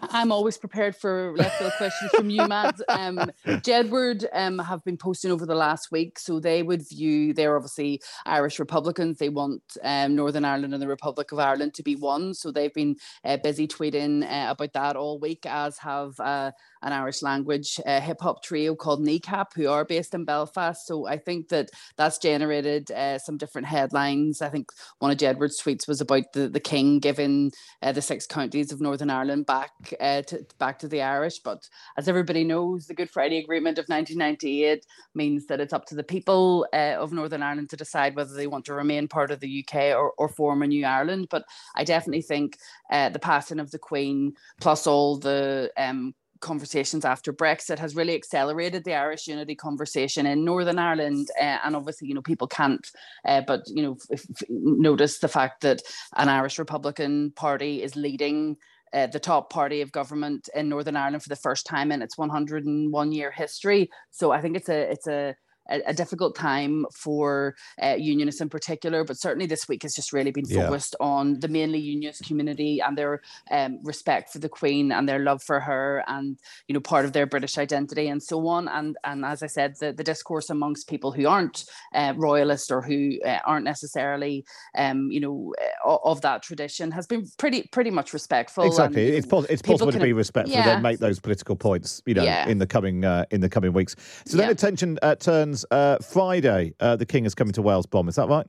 [0.00, 2.80] I'm always prepared for left field questions from you, Matt.
[2.88, 7.56] Um, Jedward um, have been posting over the last week, so they would view they're
[7.56, 9.18] obviously Irish Republicans.
[9.18, 12.72] They want um, Northern Ireland and the Republic of Ireland to be one, so they've
[12.72, 17.80] been uh, busy tweeting uh, about that all week, as have uh, an Irish language
[17.86, 20.86] uh, hip hop trio called Kneecap, who are based in Belfast.
[20.86, 24.42] So I think that that's generated uh, some different headlines.
[24.42, 28.26] I think one of Jedward's tweets was about the, the King giving uh, the six
[28.26, 31.38] counties of Northern Ireland back uh, to, back to the Irish.
[31.38, 34.84] But as everybody knows, the Good Friday Agreement of 1998
[35.14, 38.46] means that it's up to the people uh, of Northern Ireland to decide whether they
[38.46, 41.28] want to remain part of the UK or, or form a new Ireland.
[41.30, 42.58] But I definitely think
[42.90, 48.14] uh, the passing of the Queen, plus all the um, conversations after Brexit has really
[48.14, 51.28] accelerated the Irish unity conversation in Northern Ireland.
[51.40, 52.86] Uh, and obviously, you know, people can't,
[53.24, 55.82] uh, but, you know, f- f- notice the fact that
[56.16, 58.56] an Irish Republican Party is leading.
[58.92, 62.16] Uh, the top party of government in Northern Ireland for the first time in its
[62.16, 63.90] 101 year history.
[64.12, 65.34] So I think it's a it's a
[65.70, 70.12] a, a difficult time for uh, unionists in particular, but certainly this week has just
[70.12, 70.66] really been Yeah.
[70.66, 75.18] focused on the mainly unionist community and their um, respect for the Queen and their
[75.18, 78.68] love for her and you know part of their British identity and so on.
[78.68, 82.82] And and as I said, the, the discourse amongst people who aren't uh, royalist or
[82.82, 84.44] who uh, aren't necessarily
[84.76, 85.54] um, you know
[85.86, 88.64] uh, of that tradition has been pretty pretty much respectful.
[88.64, 90.74] Exactly, you it's, pos- it's possible to be respectful and Yeah.
[90.74, 92.48] then make those political points, you know, Yeah.
[92.48, 93.96] in the coming uh, in the coming weeks.
[94.26, 95.16] So then attention uh,
[95.56, 96.74] turns uh, Friday.
[96.80, 97.86] Uh, the King is coming to Wales.
[97.86, 98.46] Bomb, is that right?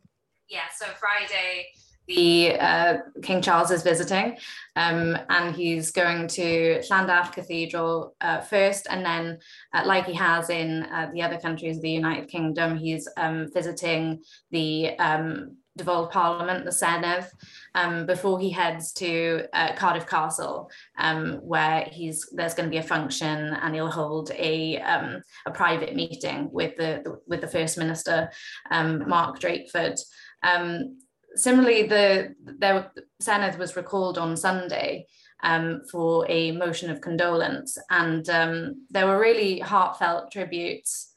[0.49, 1.67] Yeah, so Friday,
[2.07, 4.37] the uh, King Charles is visiting,
[4.75, 9.39] um, and he's going to Llandaff Cathedral uh, first, and then,
[9.73, 13.47] uh, like he has in uh, the other countries of the United Kingdom, he's um,
[13.53, 17.27] visiting the um, devolved Parliament, the Senedd,
[17.75, 22.77] um, before he heads to uh, Cardiff Castle, um, where he's there's going to be
[22.77, 27.47] a function, and he'll hold a um, a private meeting with the, the with the
[27.47, 28.29] First Minister,
[28.71, 29.99] um, Mark Drakeford.
[30.43, 30.99] Um,
[31.35, 35.05] similarly, the there Senedd was recalled on Sunday
[35.43, 41.13] um, for a motion of condolence, and there were really heartfelt tributes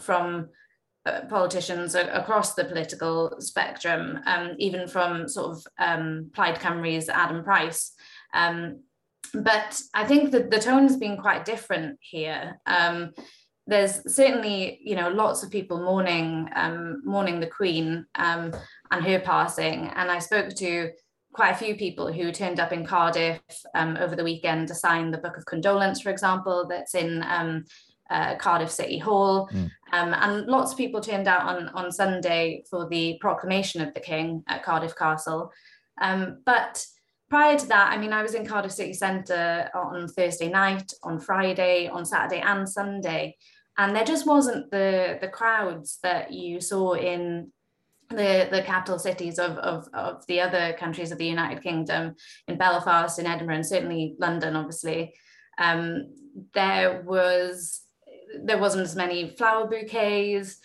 [0.00, 0.48] from
[1.28, 7.92] politicians across the political spectrum, um, even from sort of um, Plaid Cymru's Adam Price.
[8.32, 8.80] Um,
[9.34, 12.58] but I think that the tone has been quite different here.
[12.66, 13.12] Um,
[13.66, 18.54] there's certainly, you know, lots of people mourning um, mourning the Queen um,
[18.90, 20.90] and her passing, and I spoke to
[21.32, 23.40] quite a few people who turned up in Cardiff
[23.74, 27.24] over the weekend to sign the Book of Condolence, for example, that's in
[28.10, 29.48] uh, Cardiff City Hall.
[29.92, 34.00] Um, and lots of people turned out on, on Sunday for the proclamation of the
[34.00, 35.52] King at Cardiff Castle.
[36.00, 36.84] Um, but
[37.30, 41.20] prior to that, I mean, I was in Cardiff City Centre on Thursday night, on
[41.20, 43.36] Friday, on Saturday, and Sunday.
[43.78, 47.52] And there just wasn't the, the crowds that you saw in
[48.10, 52.14] the, the capital cities of, of, of the other countries of the United Kingdom,
[52.46, 55.14] in Belfast, in Edinburgh, and certainly London, obviously.
[55.58, 56.12] Um,
[56.52, 57.83] there was
[58.42, 60.58] there wasn't as many flower bouquets.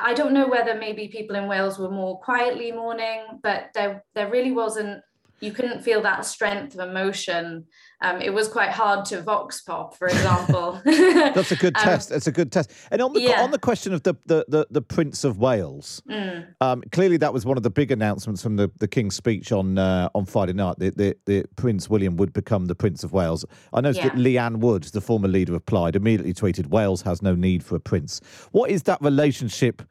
[0.00, 4.30] I don't know whether maybe people in Wales were more quietly mourning, but there there
[4.30, 5.02] really wasn't.
[5.42, 7.66] You couldn't feel that strength of emotion.
[8.00, 10.80] Um, it was quite hard to vox pop, for example.
[10.84, 12.08] That's a good Um, test.
[12.10, 12.70] That's a good test.
[12.90, 13.42] And on the yeah.
[13.42, 16.46] on the question of the the, the, the Prince of Wales, Mm.
[16.60, 19.78] um, clearly that was one of the big announcements from the, the King's speech on
[19.78, 20.76] uh, on Friday night.
[20.78, 23.44] The, the the Prince William would become the Prince of Wales.
[23.72, 27.34] I noticed that Leanne Wood, the former leader of Plaid, immediately tweeted, "Wales has no
[27.34, 28.20] need for a prince."
[28.52, 29.82] What is that relationship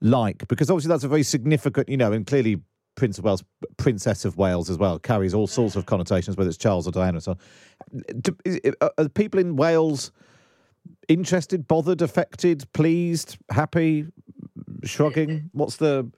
[0.00, 0.46] like?
[0.48, 2.60] Because obviously that's a very significant, you know, and clearly
[2.96, 3.44] Prince of Wales,
[3.76, 7.20] Princess of Wales as well, carries all sorts of connotations, whether it's Charles or Diana.
[7.20, 7.36] So,
[8.20, 10.10] do, is, are people in Wales
[11.08, 14.06] interested, bothered, affected, pleased, happy,
[14.82, 15.50] shrugging?
[15.52, 16.10] What's the?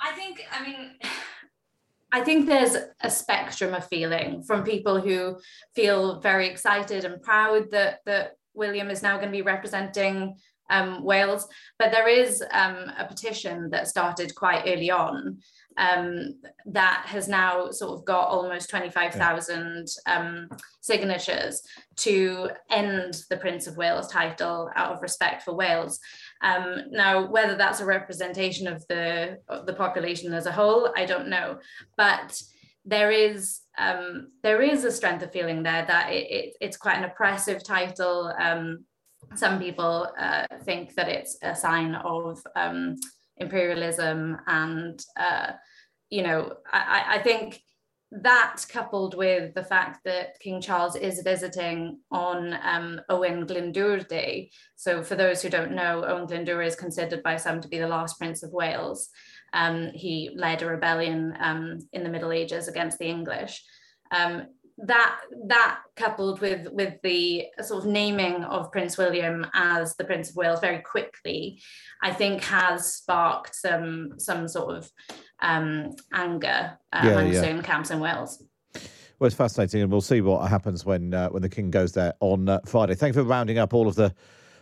[0.00, 0.44] I think.
[0.50, 0.90] I mean.
[2.14, 5.38] I think there's a spectrum of feeling from people who
[5.74, 10.36] feel very excited and proud that that William is now going to be representing
[10.68, 11.48] um, Wales.
[11.78, 15.38] But there is um, a petition that started quite early on
[15.76, 20.48] um, that has now sort of got almost 25,000 um,
[20.80, 21.62] signatures
[21.96, 25.98] to end the Prince of Wales title out of respect for Wales.
[26.42, 31.04] Um, now, whether that's a representation of the, of the population as a whole, I
[31.04, 31.58] don't know.
[31.96, 32.40] But
[32.84, 36.98] there is um, there is a strength of feeling there that it, it, it's quite
[36.98, 38.32] an oppressive title.
[38.38, 38.84] Um,
[39.34, 42.96] some people uh, think that it's a sign of um,
[43.36, 45.52] imperialism, and uh,
[46.10, 47.62] you know, I, I, think
[48.10, 54.50] that coupled with the fact that King Charles is visiting on um, Owain Glyndŵr Day.
[54.76, 57.88] So, for those who don't know, Owain Glyndŵr is considered by some to be the
[57.88, 59.08] last Prince of Wales.
[59.54, 63.64] Um, he led a rebellion um, in the Middle Ages against the English.
[64.78, 70.30] That that coupled with with the sort of naming of Prince William as the Prince
[70.30, 71.60] of Wales very quickly,
[72.02, 74.90] I think has sparked some some sort of
[75.40, 77.40] um, anger uh, yeah, among yeah.
[77.40, 78.42] certain camps in Wales.
[79.18, 82.14] Well, it's fascinating, and we'll see what happens when uh, when the King goes there
[82.20, 82.94] on uh, Friday.
[82.94, 84.12] Thank you for rounding up all of the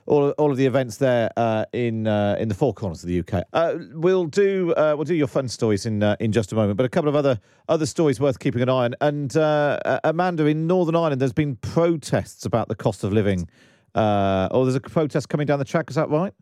[0.07, 3.21] all, all of the events there uh, in uh, in the four corners of the
[3.21, 3.45] UK.
[3.53, 6.77] Uh, we'll do uh, we'll do your fun stories in uh, in just a moment,
[6.77, 8.95] but a couple of other other stories worth keeping an eye on.
[9.01, 13.49] And uh, Amanda, in Northern Ireland, there's been protests about the cost of living.
[13.95, 15.91] or there's a protest coming down the track.
[15.91, 16.33] Is that right?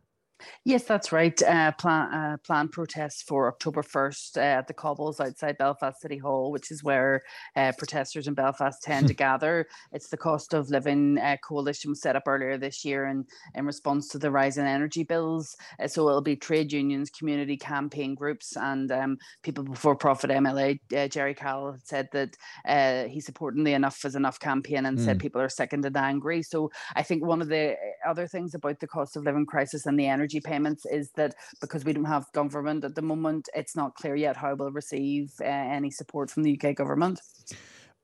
[0.64, 1.40] Yes, that's right.
[1.42, 6.18] Uh, plan, uh, planned protests for October 1st uh, at the cobbles outside Belfast City
[6.18, 7.22] Hall, which is where
[7.57, 9.66] uh, protesters in Belfast tend to gather.
[9.92, 13.24] It's the cost of living uh, coalition was set up earlier this year in,
[13.55, 15.57] in response to the rise in energy bills.
[15.83, 20.79] Uh, so it'll be trade unions, community campaign groups, and um, people before profit MLA.
[21.11, 25.05] Gerry Carroll said that he's supporting the Enough is Enough campaign and mm.
[25.05, 25.20] said hmm.
[25.20, 26.42] people are sick and angry.
[26.42, 29.98] So I think one of the other things about the cost of living crisis and
[29.98, 33.75] the energy energy payments is that because we don't have government at the moment, it's
[33.75, 37.19] not clear yet how we'll receive uh, any support from the UK government.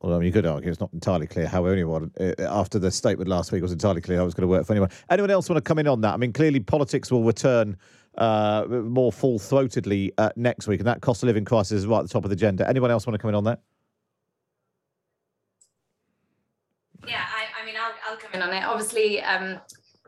[0.01, 2.91] Well, I mean, you could argue it's not entirely clear how anyone, uh, after the
[2.91, 4.91] statement last week, was entirely clear how it was going to work for anyone.
[5.11, 6.15] Anyone else want to come in on that?
[6.15, 7.77] I mean, clearly politics will return
[8.17, 11.99] uh, more full throatedly uh, next week, and that cost of living crisis is right
[11.99, 12.67] at the top of the agenda.
[12.67, 13.61] Anyone else want to come in on that?
[17.07, 18.65] Yeah, I, I mean, I'll, I'll, come in on it.
[18.65, 19.61] Obviously, um,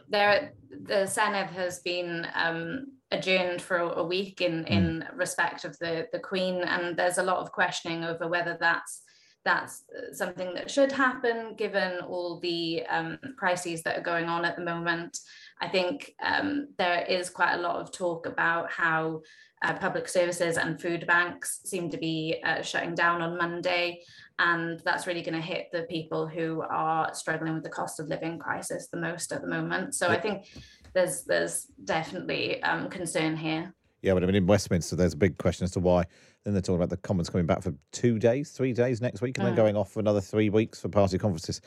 [0.08, 4.70] there the Senedd has been um, adjourned for a week in mm.
[4.70, 9.02] in respect of the the Queen, and there's a lot of questioning over whether that's
[9.44, 14.56] that's something that should happen given all the um, crises that are going on at
[14.56, 15.18] the moment.
[15.60, 19.22] I think um, there is quite a lot of talk about how
[19.62, 24.02] uh, public services and food banks seem to be uh, shutting down on Monday.
[24.38, 28.08] And that's really going to hit the people who are struggling with the cost of
[28.08, 29.94] living crisis the most at the moment.
[29.94, 30.46] So I think
[30.92, 33.74] there's there's definitely um, concern here.
[34.02, 36.04] Yeah, but I mean, in Westminster, there's a big question as to why.
[36.44, 39.38] Then they're talking about the Commons coming back for two days, three days next week,
[39.38, 39.56] and then mm.
[39.56, 41.60] going off for another three weeks for party conferences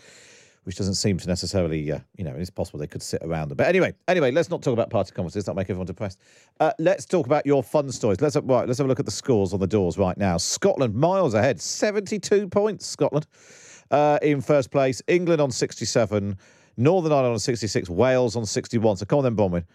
[0.70, 3.56] which doesn't seem to necessarily, uh, you know, it's possible they could sit around them.
[3.56, 5.46] But anyway, anyway, let's not talk about party conferences.
[5.46, 6.20] That make everyone depressed.
[6.60, 8.22] Uh, let's talk about your fun stories.
[8.22, 10.38] Let's right, let's have a look at the scores on the doors right now.
[10.38, 12.86] Scotland miles ahead, seventy-two points.
[12.86, 13.26] Scotland
[13.90, 15.02] uh, in first place.
[15.08, 16.38] England on sixty-seven.
[16.78, 17.90] Northern Ireland on sixty-six.
[17.90, 18.98] Wales on sixty-one.
[18.98, 19.66] So come on then, Bronwyn.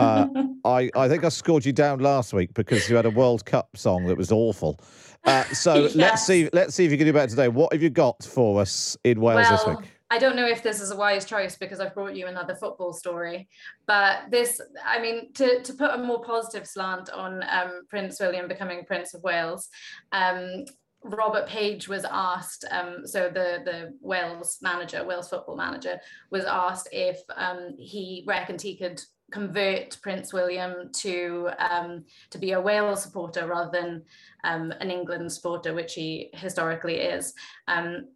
[0.00, 0.26] Uh,
[0.64, 3.76] I, I think I scored you down last week because you had a World Cup
[3.76, 4.80] song that was awful.
[5.22, 5.94] Uh, so yes.
[5.94, 7.46] let's see let's see if you can do better today.
[7.46, 9.90] What have you got for us in Wales well, this week?
[10.12, 12.92] I don't know if this is a wise choice because I've brought you another football
[12.92, 13.48] story,
[13.86, 18.48] but this, I mean, to, to put a more positive slant on um, Prince William
[18.48, 19.68] becoming Prince of Wales,
[20.10, 20.64] um,
[21.02, 26.88] Robert Page was asked, um, so the, the Wales manager, Wales football manager, was asked
[26.92, 33.02] if um, he reckoned he could convert Prince William to um, to be a Wales
[33.02, 34.02] supporter rather than
[34.44, 37.32] um, an England supporter, which he historically is.
[37.68, 38.08] Um,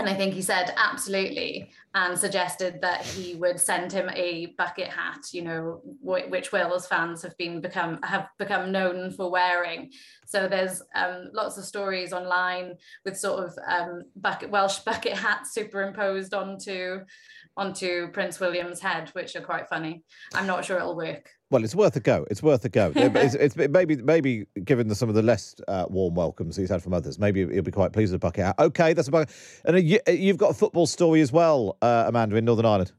[0.00, 4.88] and I think he said absolutely and suggested that he would send him a bucket
[4.88, 9.90] hat, you know, which Wales fans have been become have become known for wearing.
[10.26, 15.52] So there's um, lots of stories online with sort of um, bucket Welsh bucket hats
[15.52, 17.00] superimposed onto
[17.56, 20.02] onto Prince William's head, which are quite funny.
[20.34, 21.28] I'm not sure it'll work.
[21.50, 22.26] Well, it's worth a go.
[22.30, 22.92] It's worth a go.
[22.94, 26.82] it's, it's maybe maybe given the, some of the less uh, warm welcomes he's had
[26.82, 28.54] from others, maybe he'll be quite pleased with bucket hat.
[28.58, 29.34] Okay, that's a bucket.
[29.64, 32.92] And uh, you, you've got a football story as well, uh, Amanda, in Northern Ireland.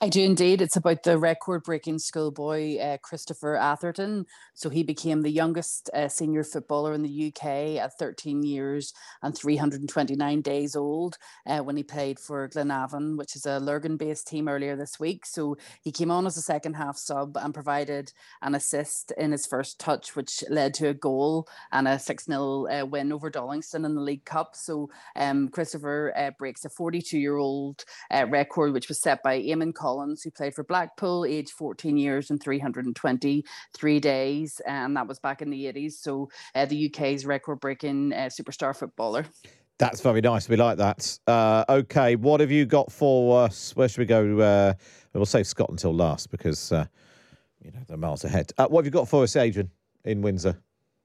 [0.00, 0.62] I do indeed.
[0.62, 4.26] It's about the record breaking schoolboy uh, Christopher Atherton.
[4.54, 9.36] So he became the youngest uh, senior footballer in the UK at 13 years and
[9.36, 14.48] 329 days old uh, when he played for Glenavon, which is a Lurgan based team
[14.48, 15.26] earlier this week.
[15.26, 18.12] So he came on as a second half sub and provided
[18.42, 22.66] an assist in his first touch, which led to a goal and a 6 0
[22.68, 24.56] uh, win over Dollingstown in the League Cup.
[24.56, 29.40] So um, Christopher uh, breaks a 42 year old uh, record, which was set by
[29.40, 34.60] Eamon Collins, who played for Blackpool, aged 14 years and 323 days.
[34.66, 35.92] And that was back in the 80s.
[35.92, 39.26] So uh, the UK's record breaking uh, superstar footballer.
[39.78, 40.48] That's very nice.
[40.48, 41.18] We like that.
[41.26, 43.74] Uh, okay, what have you got for us?
[43.74, 44.38] Where should we go?
[44.38, 44.74] Uh,
[45.12, 46.86] we'll save Scotland until last because uh,
[47.60, 48.52] you know they're miles ahead.
[48.56, 49.70] Uh, what have you got for us, Adrian,
[50.04, 50.56] in Windsor?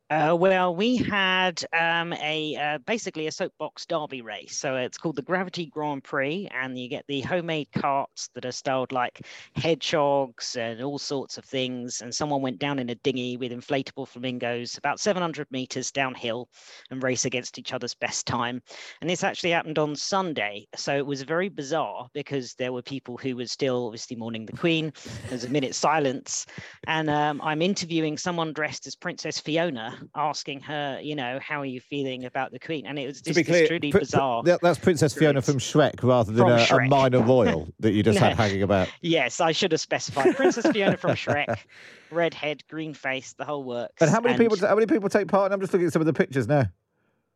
[0.10, 4.58] Uh, well, we had um, a uh, basically a soapbox derby race.
[4.58, 8.52] So it's called the Gravity Grand Prix, and you get the homemade carts that are
[8.52, 9.22] styled like
[9.56, 12.02] hedgehogs and all sorts of things.
[12.02, 16.50] And someone went down in a dinghy with inflatable flamingos about 700 meters downhill
[16.90, 18.64] and race against each other's best time.
[19.02, 20.68] And this actually happened on Sunday.
[20.76, 24.58] So it was very bizarre because there were people who were still obviously mourning the
[24.58, 24.92] Queen.
[25.30, 26.48] There's a minute's silence,
[26.88, 31.66] and um, I'm interviewing someone dressed as Princess Fiona asking her, you know, how are
[31.66, 32.86] you feeling about the Queen?
[32.86, 34.44] And it was just to be clear, truly pr- bizarre.
[34.44, 38.20] Pr- that's Princess Fiona from Shrek rather than a, a minor royal that you just
[38.20, 38.28] No.
[38.28, 38.90] had hanging about.
[39.02, 40.36] Yes, I should have specified.
[40.36, 41.58] Princess Fiona from Shrek,
[42.12, 44.02] red head, green face, the whole works.
[44.02, 44.58] And how many people?
[44.58, 45.46] How many people take part?
[45.46, 46.66] And I'm just looking at some of the pictures now.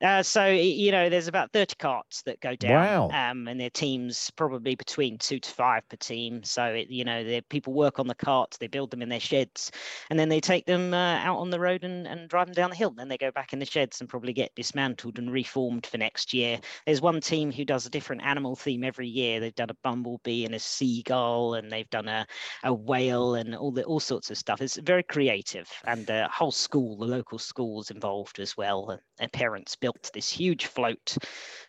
[0.03, 3.09] Uh, so you know, there's about 30 carts that go down, Wow.
[3.09, 6.43] um, and their teams probably between two to five per team.
[6.43, 9.21] So it, you know, the people work on the carts, they build them in their
[9.21, 9.71] sheds,
[10.09, 12.69] and then they take them uh, out on the road and, and drive them down
[12.69, 12.91] the hill.
[12.91, 16.33] Then they go back in the sheds and probably get dismantled and reformed for next
[16.33, 16.59] year.
[16.85, 19.39] There's one team who does a different animal theme every year.
[19.39, 22.27] They've done a bumblebee and a seagull, and they've done a,
[22.63, 24.61] a whale and all the all sorts of stuff.
[24.61, 28.89] It's very creative, and the whole school, the local schools involved as well.
[28.89, 31.17] and Their parents built this huge float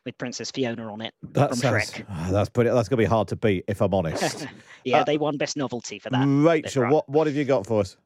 [0.04, 2.06] with Princess Fiona on it That from sounds, Shrek.
[2.08, 4.46] Ah, that's pretty, that's going to be hard to beat, if I'm honest.
[4.84, 6.24] yeah, Uh, they won best novelty for that.
[6.26, 7.96] Rachel, what what have you got for us?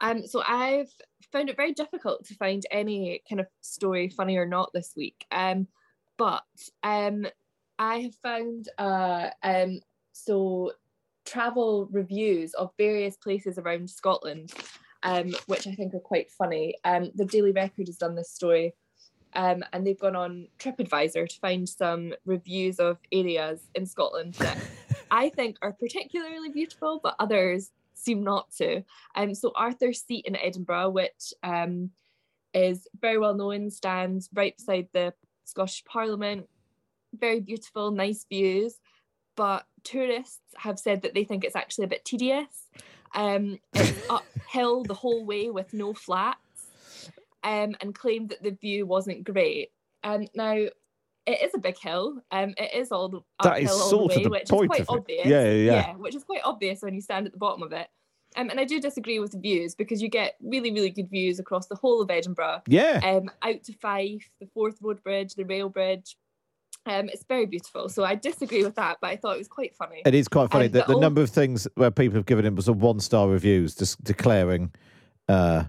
[0.00, 0.90] Um, so I've
[1.32, 5.24] found it very difficult to find any kind of story, funny or not, this week.
[5.30, 5.66] Um,
[6.18, 6.44] but
[6.82, 7.26] um,
[7.78, 9.80] I have found uh, um,
[10.12, 10.72] so
[11.24, 14.52] travel reviews of various places around Scotland,
[15.06, 16.74] um, which I think are quite funny.
[16.84, 18.74] Um, the Daily Record has done this story,
[19.34, 24.58] um, and they've gone on TripAdvisor to find some reviews of areas in Scotland that
[25.10, 28.82] I think are particularly beautiful, but others seem not to.
[29.14, 31.90] Um, so Arthur's Seat in Edinburgh, which um,
[32.52, 36.48] is very well known, stands right beside the Scottish Parliament.
[37.16, 38.80] Very beautiful, nice views,
[39.36, 42.66] but tourists have said that they think it's actually a bit tedious.
[43.14, 44.10] Um, it's
[44.46, 47.10] uphill the whole way with no flats,
[47.44, 49.70] um, and claimed that the view wasn't great.
[50.04, 52.22] Um, now it is a big hill.
[52.30, 54.74] Um, it is all the That is all sort the of way, the which point
[54.74, 55.00] is of quite it.
[55.00, 55.26] obvious.
[55.26, 55.92] Yeah, yeah, yeah.
[55.94, 57.88] which is quite obvious when you stand at the bottom of it.
[58.36, 61.38] Um, and I do disagree with the views because you get really, really good views
[61.38, 62.62] across the whole of Edinburgh.
[62.68, 63.00] Yeah.
[63.02, 66.16] Um, out to Fife, the Forth Road Bridge, the rail bridge.
[66.86, 67.88] Um, it's very beautiful.
[67.88, 70.02] So I disagree with that, but I thought it was quite funny.
[70.06, 72.44] It is quite funny Um, the, the all- number of things where people have given
[72.44, 74.72] him sort of one star reviews, just declaring
[75.28, 75.64] uh,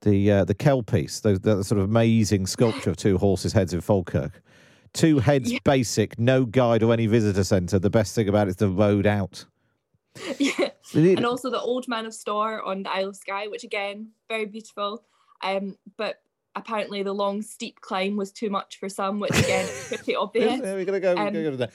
[0.00, 3.80] the uh, the Kelpies, the, the sort of amazing sculpture of two horses' heads in
[3.82, 4.42] Falkirk.
[4.94, 7.78] Two heads, basic, no guide or any visitor centre.
[7.78, 9.44] The best thing about it is the road out.
[10.38, 10.70] yeah.
[10.94, 14.46] And also the Old Man of Storr on the Isle of Skye, which again, very
[14.46, 15.04] beautiful.
[15.42, 16.22] Um, but
[16.56, 20.60] apparently the long steep climb was too much for some, which again is pretty obvious.
[20.60, 21.14] Yeah, we're gonna go.
[21.14, 21.72] We're Um, gonna go to that.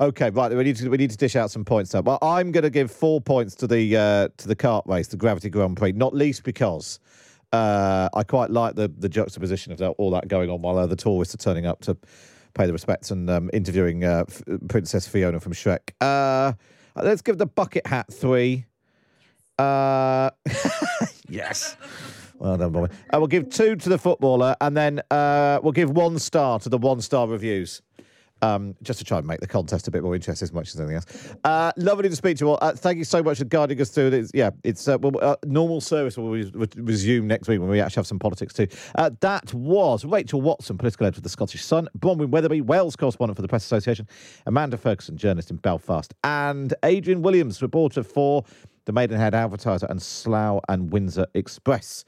[0.00, 0.50] Okay, right.
[0.54, 2.00] We need to we need to dish out some points now.
[2.00, 5.16] Well, I'm going to give four points to the uh, to the kart race, the
[5.16, 6.98] Gravity Grand Prix, not least because
[7.52, 10.96] uh, I quite like the the juxtaposition of all that going on while uh, the
[10.96, 11.96] tourists are turning up to
[12.54, 15.90] pay the respects and um, interviewing uh, F- Princess Fiona from Shrek.
[16.00, 16.52] Uh,
[16.96, 18.64] let's give the bucket hat three.
[19.60, 20.30] Uh,
[21.28, 21.76] yes.
[22.44, 22.92] Well done, Bobby.
[23.10, 26.68] Uh, we'll give two to the footballer, and then uh, we'll give one star to
[26.68, 27.80] the one star reviews.
[28.42, 30.78] um, just to try and make the contest a bit more interesting as much as
[30.78, 31.34] anything else.
[31.44, 32.58] Uh, lovely to speak to you all.
[32.60, 34.30] Uh, thank you so much for guiding us through it.
[34.34, 38.00] Yeah, it's uh, well, uh, normal service will re- resume next week when we actually
[38.00, 38.66] have some politics too.
[38.96, 43.36] Uh, that was Rachel Watson, political editor of the Scottish Sun, Bronwyn Weatherby, Wales correspondent
[43.36, 44.06] for the Press Association,
[44.44, 48.44] Amanda Ferguson, journalist in Belfast, and Adrian Williams, reporter for
[48.84, 52.04] the Maidenhead Advertiser and Slough and Windsor Express,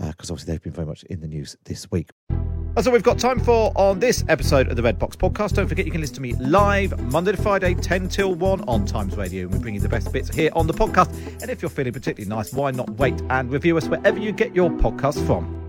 [0.00, 2.10] Uh, because obviously they've been very much in the news this week.
[2.74, 5.54] That's all we've got time for on this episode of the Red Box Podcast.
[5.54, 8.84] Don't forget you can listen to me live Monday to Friday, 10 till 1 on
[8.84, 9.42] Times Radio.
[9.42, 11.14] And we bring you the best bits here on the podcast.
[11.40, 14.56] And if you're feeling particularly nice, why not wait and review us wherever you get
[14.56, 15.60] your podcast from?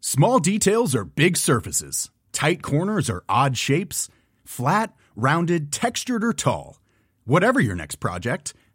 [0.00, 4.08] Small details are big surfaces, tight corners are odd shapes,
[4.44, 6.78] flat, rounded, textured, or tall.
[7.24, 8.54] Whatever your next project,